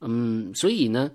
[0.00, 1.10] 嗯，所以呢，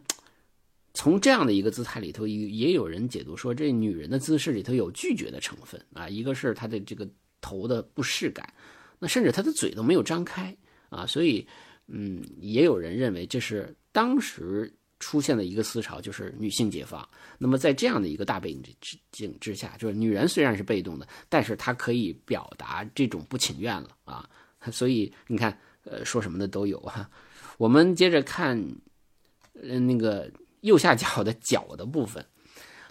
[0.94, 7.08] 从这样的一个姿态里头，也也有人解读说，这女人的姿势里头有拒绝的成分啊，一个是她的这个
[7.42, 8.54] 头的不适感，
[9.00, 10.56] 那甚至她的嘴都没有张开
[10.90, 11.48] 啊，所以，
[11.88, 14.74] 嗯，也有人认为这是当时。
[15.00, 17.08] 出现的一个思潮就是女性解放。
[17.38, 24.28] 那么在这样的一个大背景之景之下，就是女人虽然是被动的，但是她可以表达这种不情愿了啊，
[24.72, 27.10] 所以你看，呃，说什么的都有哈。
[27.58, 28.58] 我们接着看，
[29.54, 30.32] 呃，那个
[30.62, 32.26] 右下角的脚的部分，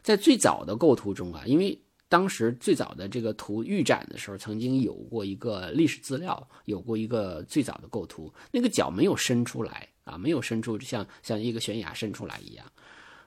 [0.03, 12.65] 在最早的构图中啊，因为当时最早的这个图预展的时候，曾经有过一个历史资料，有过一个最早的构图，那个脚没有伸出来啊，没有伸出像像一个悬崖伸出来一样。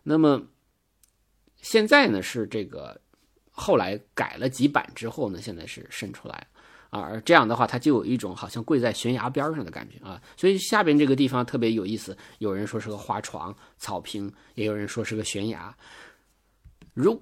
[0.01, 0.41] 那么
[1.57, 2.99] 现在呢，是这个
[3.51, 6.47] 后来改了几版之后呢，现在是伸出来
[6.89, 10.21] 啊，这样的话，它就有一种好像跪在悬崖边上的感觉啊。
[10.37, 15.75] 所以下边这个地方特别有意思，有人说是个花床、草坪，也有人说是个悬崖。
[16.93, 17.21] 如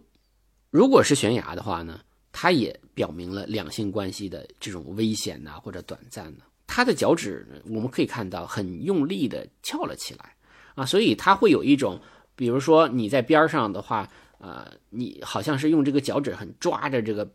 [0.70, 2.00] 如果是悬崖的话呢，
[2.32, 6.44] 它也表明了两性关系的这种危险呐，或者短暂的。
[6.68, 10.36] 他的脚趾我们可以看到很用力的翘了起来
[10.76, 12.00] 啊，所以他会有一种，
[12.36, 17.28] 比如说你在边上的话，呃，你好像是用这个脚趾很抓着这个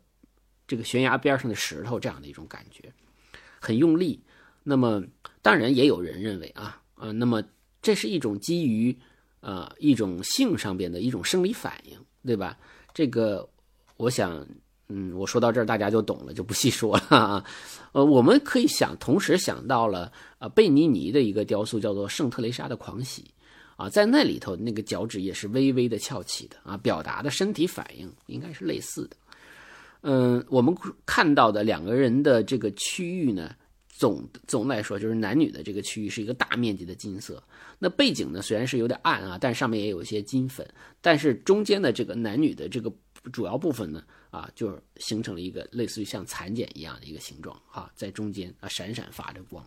[0.65, 2.93] 这个悬崖边上的石头这样的一种感觉，
[3.59, 4.23] 很用力。
[4.63, 5.03] 那么
[5.41, 7.43] 当然也有人认为啊啊，那么
[7.81, 8.97] 这是一种基于
[9.41, 12.57] 呃一种性上边的一种生理反应，对吧？
[12.93, 13.49] 这个，
[13.97, 14.47] 我想，
[14.89, 17.45] 嗯，我说到这儿，大家就懂了，就不细说了啊。
[17.93, 23.23] 呃，我们可以想，同时想到了，呃，贝尼尼的一个雕塑叫做《圣特蕾莎的狂喜》，
[23.83, 29.15] 啊，在那里头那个脚趾也是微微的翘起的啊，表达的身体反应应该是类似的。
[30.01, 33.55] 嗯，我们看到的两个人的这个区域呢，
[33.87, 37.41] 总总来说就是男女的这个区域是一个大面积的金色。
[37.79, 40.67] 那背景呢，虽然是有点暗啊，但上面也有一些金粉。
[40.99, 42.91] 但是中间的这个男女的这个
[43.31, 49.63] 主要部分呢，啊，就形成了一个类似于像蚕茧一样的一个形状啊，在中间啊闪闪发着光。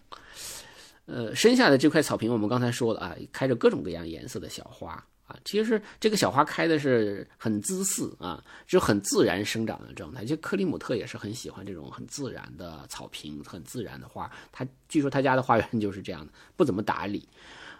[1.05, 4.92] 呃，身下的这块草坪，我们刚才说了啊，开着各种各样颜色的小花
[5.29, 10.24] 啊，其实这个小花开的是很姿似啊，就很自然生长的状态。
[10.24, 14.29] 就克里姆特也是很喜欢这种很自然的草坪，很自然的花。
[14.50, 17.29] 他据说他家的花园就是这样的，不怎么打理。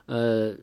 [0.07, 0.55] 呃，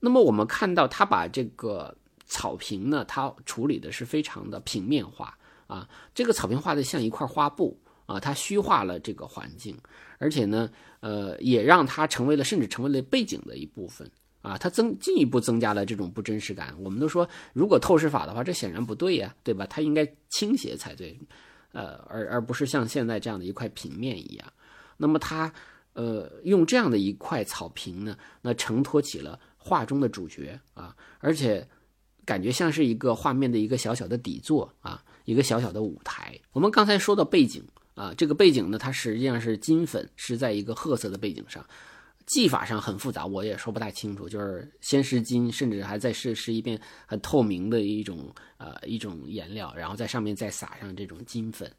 [0.00, 1.94] 那么我们看到他把这个
[2.34, 9.78] 草坪呢，它处理的是非常的平面化啊，这个草坪画的像一块花布啊，它虚化了这个环境，
[10.18, 10.68] 而且呢，
[10.98, 14.10] 呃，也让它成为了甚至成为了背景的一部分
[14.42, 16.74] 啊，它增进一步增加了这种不真实感。
[16.82, 19.64] 我们都说，如果透视法的话，这显然不对呀，对吧？
[19.70, 21.16] 它应该倾斜才对，
[21.72, 24.52] 呃，而而不是像现在这样的一块平面一样。
[24.96, 25.52] 那么它。
[25.94, 31.64] 呃，用这样的一块草坪呢，那承托起了画中的主角啊，而且
[32.24, 36.38] 感觉像是一个画面的一个小小的底座啊，一个小小的舞台。
[36.52, 37.62] 我们刚才说到背景
[37.94, 41.64] 啊，这个背景呢，它实际上是金粉，是在一个褐色的背景上，
[42.26, 44.28] 技法上很复杂，我也说不太清楚。
[44.28, 51.70] 就是先是金，甚至还在试试一遍很透明的一种呃一种颜料，然后在上面再撒上这种金粉。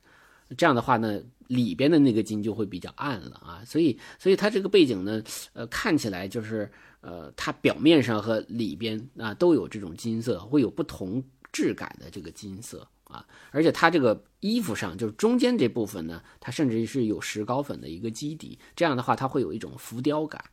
[0.55, 6.71] 这样的话呢，里边的那个金就会比较暗了啊，所以，所以它这个背景呢，呃，看起来就是，
[7.05, 20.43] 呃，它表面上和里边啊都有这种金色，会有不同质感的这个金色啊，而且它这个衣服上就是中间这部分呢，它甚至是有石膏粉的一个基底，这样的话它会有一种浮雕感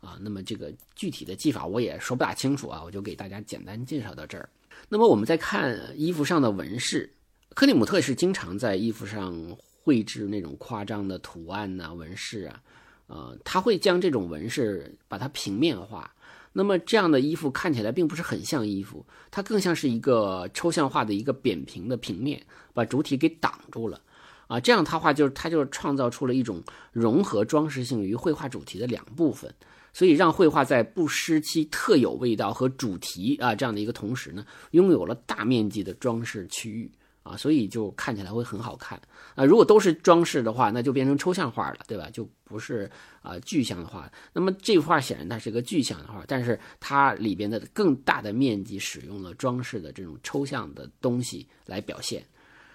[0.00, 0.16] 啊。
[0.20, 4.48] 那么这个具体的技法我也说不大清楚啊，我就给大家简单介绍到这儿。
[4.88, 7.12] 那么我们再看衣服上的纹饰。
[7.54, 9.34] 克里姆特是经常在衣服上
[9.82, 12.62] 绘制那种夸张的图案呐、纹饰啊，
[13.06, 16.12] 呃，他会将这种纹饰把它平面化。
[16.52, 22.42] 那么这样的衣服看起来并不是很像衣服，它更像是一个抽象化的一个扁平的平面，
[22.72, 24.00] 把主体给挡住了。
[24.46, 29.52] 啊，这样他画就是他就创造出了一种融合装饰性与绘画主题的两部分，
[29.92, 36.90] 所以让绘画在不失其特有味道和主题啊这样的一个同时呢，拥有了大面积的装饰区域。
[37.26, 39.00] 啊，所以就看起来会很好看
[39.34, 39.44] 啊。
[39.44, 42.08] 如果都是装饰的话，那就变成抽象画了，对吧？
[42.10, 42.88] 就不是
[43.20, 44.10] 啊具象的话。
[44.32, 52.24] 那么这幅画显然它是个具象的画，但是它里边的更大的面积使用了装饰的这种抽象的东西来表现，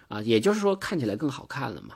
[0.09, 1.95] 啊，也就是说看起来更好看了嘛。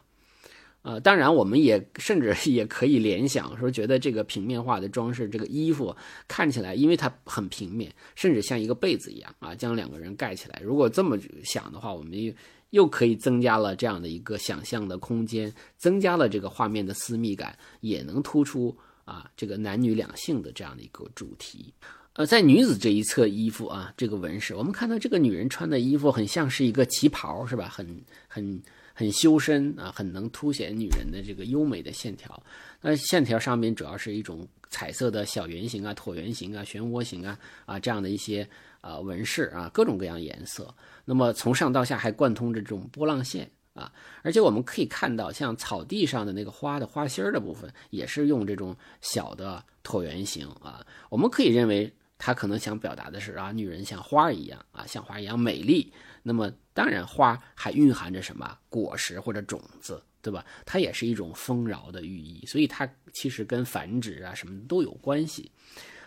[0.85, 5.95] 呃，当然我们也甚至 也可以联想说，觉得这个平面化的装饰，这个衣服
[6.27, 10.61] 看起来，因为它很平面，甚至像一个被子一样啊，将两个人盖起来。
[10.63, 12.31] 如果这么想的话，我们又
[12.69, 21.73] 又可以增加了这样的一个想象的空间，增加了这个画面的私密感，也能突出啊这个男女两性的这样的一个主题。
[22.13, 27.67] 呃，在女子这一侧衣服啊，这个纹饰，我们看到这个女人穿的衣服很像是一个旗袍，是吧？
[27.69, 28.61] 很很。
[28.97, 32.41] 很修身啊，很能凸显女人的这个优美的线条。
[32.81, 38.47] 那线条上面主要是一种彩色的小圆形啊、椭圆形啊、漩涡形啊啊这样的一些
[38.79, 40.73] 啊纹饰啊，各种各样颜色。
[41.03, 43.91] 那么从上到下还贯通着这种波浪线啊。
[44.23, 50.85] 而且我们可以看到，像草地上的那个花的花心儿的部分，也是用这种小的椭圆形啊。
[51.09, 55.91] 我们可以认为，他可能想表达的是啊，女人像花一样啊，像花一样美丽。
[56.23, 60.45] 那么，当然花还蕴含着什么果实或者种子，对吧？
[60.65, 65.49] 它也是一种丰饶的寓意，所以它其实跟繁殖啊什么都有关系。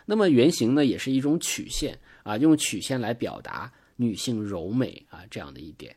[0.04, 5.96] 那么圆形呢，也是一种曲线啊，用曲线来表达女性柔美啊这样的一点。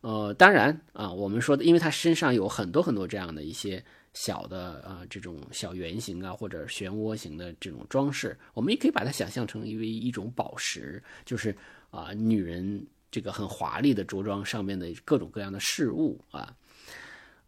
[0.00, 11.54] 呃，当然啊，我们说的，因为它身上有很多很多这样的一些小的啊这种小圆形啊或者漩涡形的这种装饰，我们也可以把它想象成为一种宝石，就是
[11.90, 12.82] 啊女人。
[13.16, 16.54] 这个很华丽的着装上面的各种各样的饰物啊，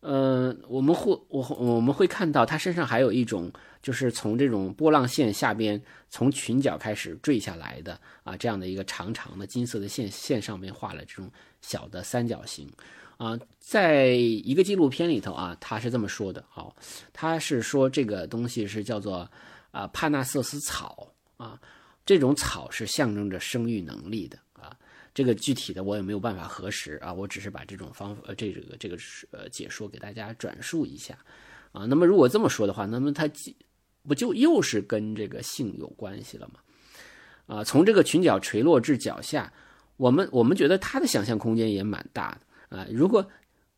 [0.01, 3.53] 呃，我们会我我们会看到他身上还有一种，
[3.83, 12.67] 就是从这种波浪线下边从裙角开始坠下来的啊，这样的一个长长的金色的线线上面画了这种小的三角形
[13.19, 16.75] 啊，在一个纪录片里头啊，他是这么说的，好，
[17.13, 19.31] 他是说这个东西是叫做
[19.71, 21.61] 啊帕纳瑟斯草啊，
[22.07, 24.39] 这种草是象征着生育能力的。
[25.19, 28.97] 这个具体的我也没有办法核实啊，我只是把这种方呃这个这个
[29.33, 31.19] 呃解说给大家转述一下
[31.73, 31.87] 啊。
[31.87, 33.29] 那么如果这么说的话，那么它
[34.07, 36.61] 不就又是跟这个性有关系了吗？
[37.47, 39.53] 啊，从这个裙角垂落至脚下，
[39.97, 42.87] 我们我们觉得它的想象空间也蛮大的啊。
[42.89, 43.29] 如果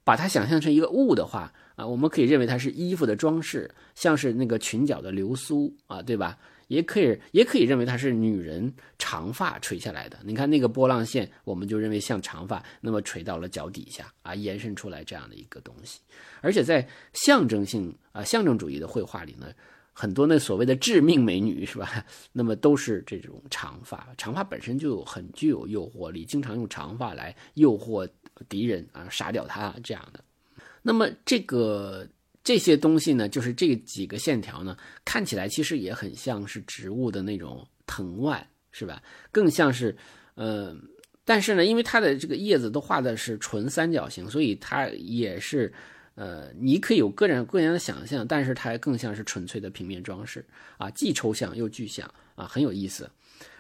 [0.05, 6.37] 把它想象成一个物的话啊，我们可以认为它是衣服的装饰，像是那个裙角的流苏啊，对吧？
[6.71, 10.17] 也可以，也可以认为它是女人长发垂下来的。
[10.23, 15.99] 你看那个波浪线，我们就认为像长发，那么垂到了脚底下啊，延伸出来这样的一个东西。
[16.41, 19.49] 而且在象征性啊象征主义的绘画里呢，
[19.93, 22.07] 很多那所谓的致命美女是吧？
[22.33, 28.09] 那么都是这种长发，长发本身就很具有诱惑力，经常用长发来诱惑
[28.49, 30.23] 敌人啊，杀掉他这样的。
[30.83, 32.07] 那么这个。
[32.43, 39.03] 这些东西呢，就是这几个线条呢，看起来其实也很像是植物的那种藤蔓，是吧？
[39.31, 39.95] 更像是，
[40.37, 40.75] 呃，
[41.25, 45.71] 但是呢，因为它的这个叶子都画的是纯三角形，所以它也是，
[46.15, 50.43] 呃，你可以有个人个人的想象，但是它更像是纯粹的平面装饰
[50.79, 53.11] 啊，既抽象又具象啊，很有意思。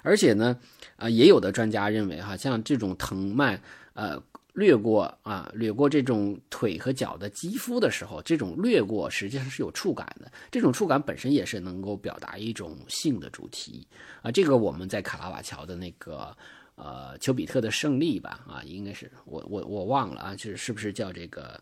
[0.02, 0.58] 而且呢，
[0.96, 3.60] 啊，也有的专家认为，哈，像这种藤蔓，
[3.92, 4.22] 呃。
[4.52, 10.30] 掠过啊，掠过这种腿和脚的肌肤的时候，这种掠过实际上是有触感的。
[10.50, 13.86] 这种触感本身也是能够表达一种性的主题
[14.22, 14.30] 啊。
[14.30, 16.36] 这个我们在卡拉瓦乔的那个
[16.74, 21.58] 呃丘比特的胜利吧啊，应该是我我我忘了啊，就是是不是叫这个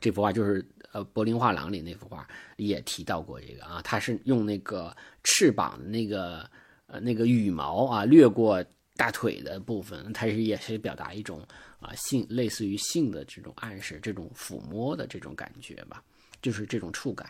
[0.00, 6.44] 这幅画就是呃柏林画廊里那幅画也提到过这个啊，他是用那个翅膀的那个
[6.86, 8.62] 呃那个羽毛啊掠过。
[8.96, 11.40] 大腿的部分，它是也是表达一种
[11.80, 16.02] 啊性，类似于性的这种暗示，这种抚摸的这种感觉吧，
[16.40, 17.28] 就是这种触感。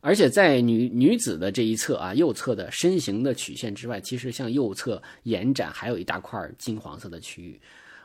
[0.00, 7.58] 而且在女女子的这一侧啊，右侧的身形的曲线之外，其实向右侧延展还有一大块金黄色的区域，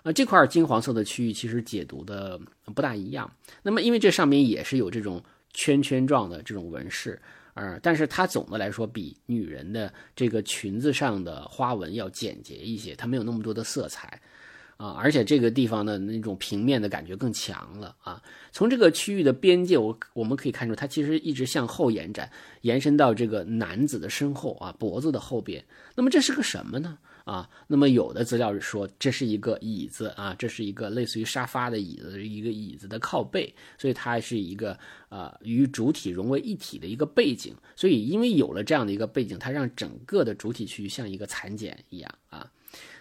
[0.03, 2.39] 啊，这块金黄色的区域其实解读的
[2.73, 3.29] 不大一样。
[3.61, 5.21] 那么因为这上面也是有这种
[5.53, 7.21] 圈圈状的这种纹饰。
[7.59, 14.21] 呃，但是它总的来说比女人的这个裙子上的花纹要简洁一些，它没有那么多的色彩，
[14.77, 18.23] 啊，而且这个地方的那种平面的感觉更强了啊。
[18.53, 22.31] 从这个区域的边界，我我们可以看出，它其实一直向后延展，
[22.61, 25.61] 延伸到这个男子的身后啊，脖子的后边。
[25.95, 26.97] 那么这是个什么呢？
[27.25, 34.77] 啊，那么有的资料是说这是一个椅子啊，这是一个类似于沙发的椅子，一个椅子的靠背，所以它是一个
[35.09, 37.55] 呃与主体融为一体的一个背景。
[37.75, 42.51] 所以因为有了这样的一个背景，它让整个的主体区域像一个蚕茧一样啊。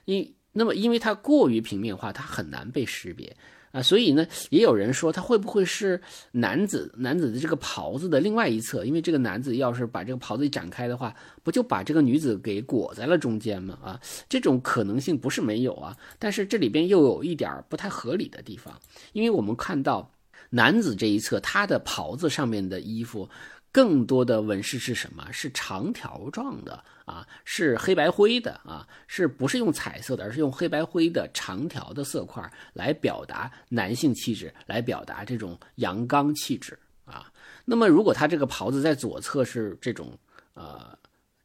[0.05, 3.37] 因那么因为它过于平面化，它很难被识别。
[3.71, 6.01] 啊，所以呢，也有人说他会不会是
[6.33, 8.85] 男子男子的这个袍子的另外一侧？
[8.85, 13.79] 因为这个男子要是把这个袍子一展开的话，不就把这个女子给裹在了中间吗？
[13.83, 18.75] 啊，这种可能性不是没有啊，但是这里边又有一点不太合理的地方，
[19.12, 20.11] 因为我们看到
[20.51, 23.29] 男子这一侧他的袍子上面的衣服。
[23.71, 25.31] 更多的纹饰是什么？
[25.31, 37.31] 是长条状的啊，是黑白灰的啊，是不是用彩色的，而是用黑白灰的长条的色块来表达男性气质，来表达这种阳刚气质啊。
[37.64, 40.19] 那么，如果他这个袍子在左侧是这种
[40.55, 40.97] 呃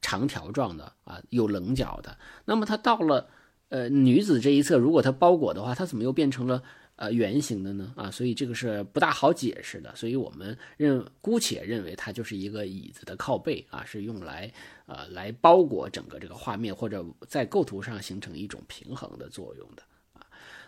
[0.01, 3.28] 长条状的啊，有棱角的，那么他到了
[3.69, 6.63] 呃女子这一侧，如果它包裹的话，它怎么又变成了？
[6.95, 14.51] 呃，圆形的呢，啊，所以这个是不大好解释的，所以我们认姑且认为它就是一个椅子的靠背啊，是用来
[14.85, 19.81] 呃来包裹整个这个画面，或者在构图上形成一种平衡的作用的
[20.13, 20.21] 啊。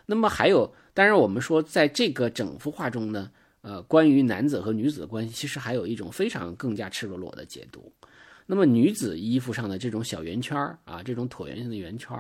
[0.07, 7.93] 那么还有，当然我们说在这个整幅画中呢，呃，关于男子和女子的关系，其实还有一种非常更加赤裸裸的解读。
[8.47, 12.17] 那么女子衣服上的这种小圆圈啊，这种椭圆形的圆圈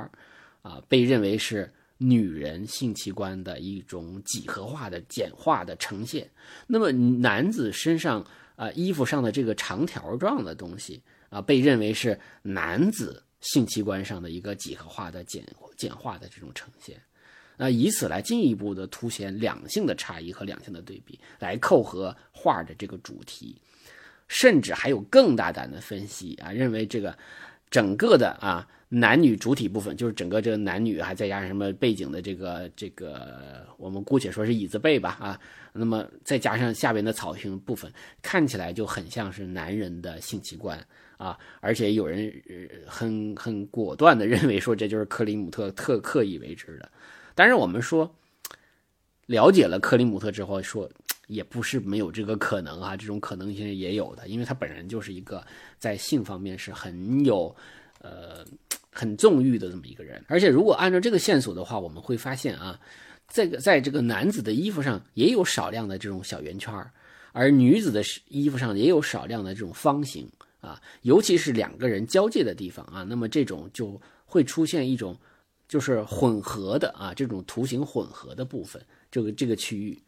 [0.61, 6.29] 啊，被认为是女人性器官的一种几何化的简化的呈现。
[6.67, 8.25] 那么男子身上
[8.55, 15.45] 啊衣服上的这个长条状的东西啊，被认为是男子性器官上的一个几何化的简
[15.77, 16.99] 简化的这种呈现。
[17.57, 23.55] 那以此来进一步的凸显两性的差异和两性的对比，来扣合画的这个主题，
[24.27, 27.17] 甚至还有更大胆的分析啊，认为这个
[27.71, 28.67] 整个的啊
[28.97, 35.37] 男女主体部分，就是整个这个男女还再加上什么背景的这个这个，我们姑且说是椅子背吧啊，
[35.73, 37.91] 那么再加上下边的草坪部分，
[38.21, 40.81] 看起来就很像是男人的性器官
[41.17, 42.33] 啊，而且有人
[42.87, 46.89] 很很果断的认为说这就是克里姆特特刻意为之的。
[47.35, 48.09] 但是我们说，
[49.25, 50.89] 了解了克里姆特之后，说
[51.27, 55.45] 也不是没有这个可能啊，这种可能性也有的，因为他本人就是一个
[55.77, 57.53] 在性方面是很有
[57.99, 58.45] 呃
[58.95, 60.23] 很纵欲的这么一个人。
[60.27, 62.79] 而且如果按照这个线索的话，我们会发现啊，
[63.27, 66.73] 这个在这个男子的衣服上也有少量的这种小圆圈
[67.33, 70.27] 而女子的衣服上也有少量的这种方形
[70.61, 75.15] 啊，尤其是两个人交界的地方啊，那么这种就会出现一种。
[75.67, 78.79] 就是混合的啊，这种图形混合的部分，
[79.09, 79.99] 这个这个区域，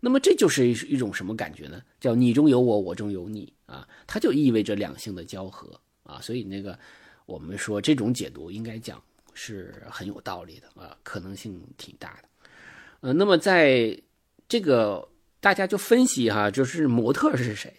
[0.00, 1.82] 那么这就是一一种什么感觉呢？
[2.00, 6.78] 叫你中有我，我中有你啊，它就意味着两性的交合啊，所以那个
[7.26, 9.02] 我们说这种解读应该讲
[9.34, 12.28] 是很有道理的啊，可能性挺大的。
[13.00, 13.96] 呃，那么在
[14.48, 15.08] 这个
[15.40, 17.72] 大家就分析哈，就是模特是谁？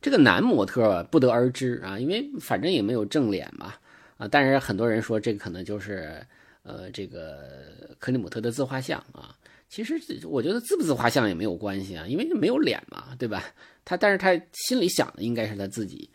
[0.00, 3.74] 这个男模特不得而知啊，因为反正也没有正脸嘛
[4.16, 6.24] 啊，但是很多人说这个可能就是。
[6.66, 9.36] 呃，这个克里姆特的自画像啊，
[9.68, 13.44] 其实我觉得自不自画像也没有关系啊，因为没有脸嘛，对吧？
[13.84, 16.08] 他但是他心里想的应该是他自己。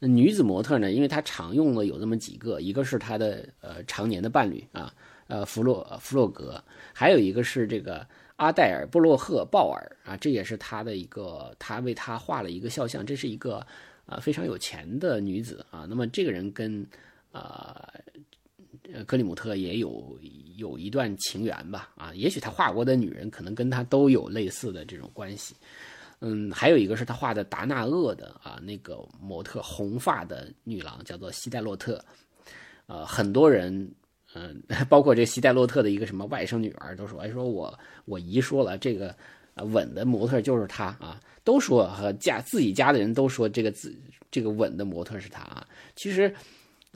[0.00, 4.94] 女子模特呢，因为她常用的有这么几个，一个是她的呃常年的伴侣啊，
[5.28, 13.66] 呃弗洛弗洛格，还有一个是这个阿黛尔布洛赫鲍尔啊，这也是他的一个，他为她画了一个肖像，这是一个
[14.06, 15.86] 啊非常有钱的女子啊。
[15.88, 16.86] 那么这个人跟
[17.32, 17.88] 啊。
[18.92, 20.18] 呃，克里姆特也有
[20.56, 21.88] 有一段情缘吧？
[21.96, 25.54] 啊，也许他画过的女人可能跟他都有类似的这种关系。
[26.26, 32.02] 嗯，还有一个是他画的达纳厄的啊，那个模特红发的女郎叫做西戴洛特。
[32.86, 33.92] 呃，很多人，
[34.34, 39.14] 嗯，包括这西戴洛特的一个什么外甥女儿都说，哎，说我我姨说了，这个
[39.56, 43.94] 吻的模特就是他啊，都说和家自己家的人都说这个自
[44.30, 45.66] 这个吻的模特是他啊。
[45.94, 46.34] 其实。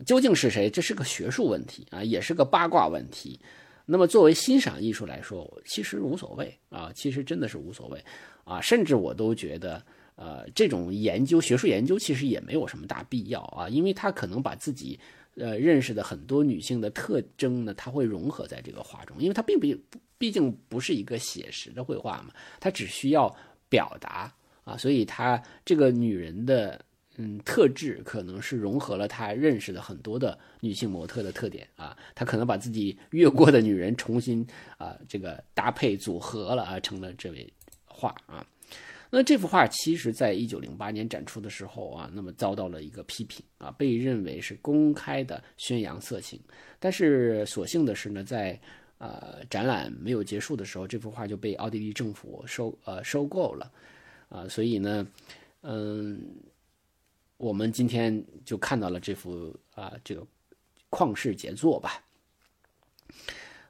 [0.07, 0.71] 究竟是谁？
[0.71, 3.37] 这是个学术问题啊，也是个八卦问题。
[3.85, 8.01] 那么作为欣赏艺术来说，其实无所谓啊，其实真的是无所谓
[8.49, 8.61] 啊。
[8.61, 9.85] 甚至我都觉得，
[10.17, 14.99] 呃，这种研究、学术研究其实也没有什么大必要啊，因为他可能把自己
[15.37, 19.67] 呃认识的很多女性的特征呢，他会融合在这个画中，因为他并不
[20.17, 23.35] 毕竟不是一个写实的绘画嘛，他只需要
[23.69, 24.33] 表达
[24.65, 26.81] 啊，所以他这个女人的。
[27.21, 34.47] 嗯，特质可能是融合了他认识的很多的女性模特的特点啊，他可能把自己越过的女人重新
[34.77, 37.53] 啊这个搭配组合了啊，成了这位
[37.99, 38.47] 画啊。
[39.11, 46.39] 那这幅画其实在一九零八年展出的时候啊，那么遭到了一个批评啊，被认为是公开的宣扬色情。
[46.79, 48.61] 但是所幸的是呢，在
[48.99, 53.73] 呃展览没有结束的时候，这幅画就被奥地利政府收呃收购了
[54.29, 55.07] 啊，所以呢，
[55.63, 56.21] 嗯。
[57.39, 60.27] 我们今天就看到了这幅啊，这个
[60.91, 62.03] 旷世杰作吧。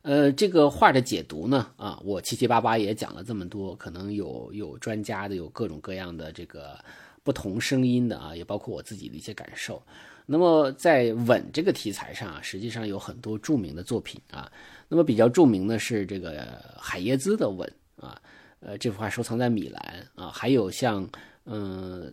[0.08, 6.82] 呃，这个画的解读呢，啊，我七七八八也讲了这么多，可能有有专家的，有各种各样的这个
[7.22, 9.82] 不同声音的啊，也包括我自己的一些感受。
[10.24, 14.50] 那么在吻这个题材上啊，实际上有很多著名的作品啊。
[14.88, 16.42] 那么比较著名的是这个
[16.78, 18.18] 海耶兹的吻啊，
[18.60, 21.06] 呃，这幅画收藏在米兰啊，还有像
[21.44, 22.10] 嗯。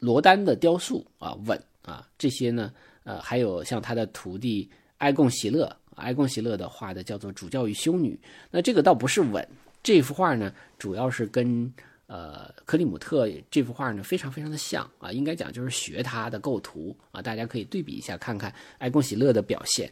[0.00, 2.70] 罗丹的雕塑啊，吻啊，这些呢，
[3.04, 4.68] 呃，还有像他的徒弟
[4.98, 8.18] 埃贡席勒，埃贡席勒的画的叫做《主教与修女》，
[8.50, 9.46] 那这个倒不是吻，
[9.82, 11.72] 这幅画呢，主要是跟
[12.06, 19.90] 呃克里姆特这幅画呢非常非常的像啊，应该讲就是学他的构图啊，大家可以对比一下看看埃贡席勒的表现。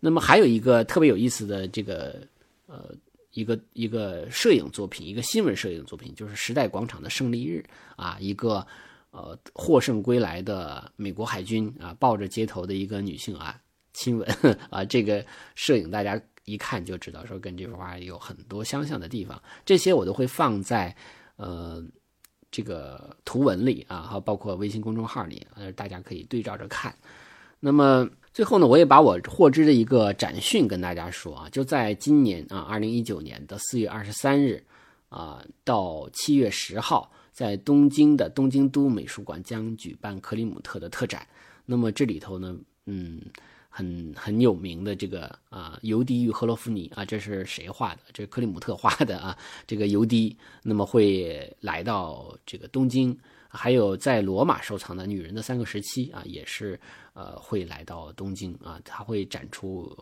[0.00, 2.20] 那么还有一个特别有意思的这个
[2.66, 2.94] 呃
[3.32, 7.64] 一个一个摄影作品，一个新闻摄影作品，就是时代广场的胜利日
[7.96, 8.66] 啊，一个。
[9.16, 13.56] 呃，获胜归来的美国海军啊，抱着街头的一个女性啊
[13.94, 14.28] 亲吻
[14.68, 15.24] 啊，这个
[15.54, 19.40] 摄影大家一看就知道说跟这幅画有很多相像的地方。
[19.64, 20.94] 这些我都会放在
[21.36, 21.82] 呃
[22.50, 26.94] 这个图文里啊，还包括微信公众号里，呃，大家可以对照着看。
[27.60, 34.62] 那么最后呢，我也把我获知的一个展讯跟大家说啊，就在今年啊，二零一九年的四月二十三日
[35.08, 41.26] 啊到七月十号，在东京的东京都美术馆将举办克里姆特的特展。
[41.64, 42.54] 那么这里头呢，
[42.86, 43.20] 嗯。
[43.76, 48.02] 很很有名的这个啊，尤迪与赫罗夫尼啊，这是谁画的？
[48.12, 49.36] 这是克里姆特画的啊。
[49.66, 53.18] 这个尤迪，那么会来到这个东京，
[53.48, 56.78] 还有在罗马收藏的女人的三个时期啊，也是
[57.14, 59.92] 呃会来到东京啊，他会展出。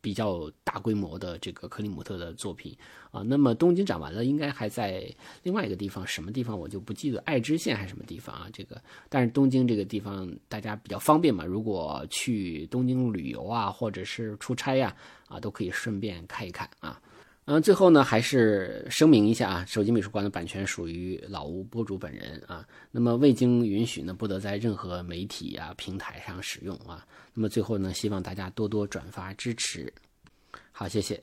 [0.00, 2.76] 比较大规模的这个克里姆特的作品
[3.10, 8.48] 啊，那么东京展完了，应该还在另外一个地方，什么地方我就不记得，爱知县还是什么地方啊？
[8.52, 14.94] 这个，但是东京这个地方大家比较方便嘛，如果去东京旅游啊，或者是出差呀，
[15.28, 17.00] 啊，都可以顺便看一看啊。
[17.48, 27.06] 嗯，最后呢，还是声明一下啊，手机美术馆的版权属于老吴播主本人啊，那么未经允许呢，不得在任何媒体啊平台上使用啊。
[27.34, 29.92] 那么最后呢，希望大家多多转发支持，
[30.72, 31.22] 好，谢谢。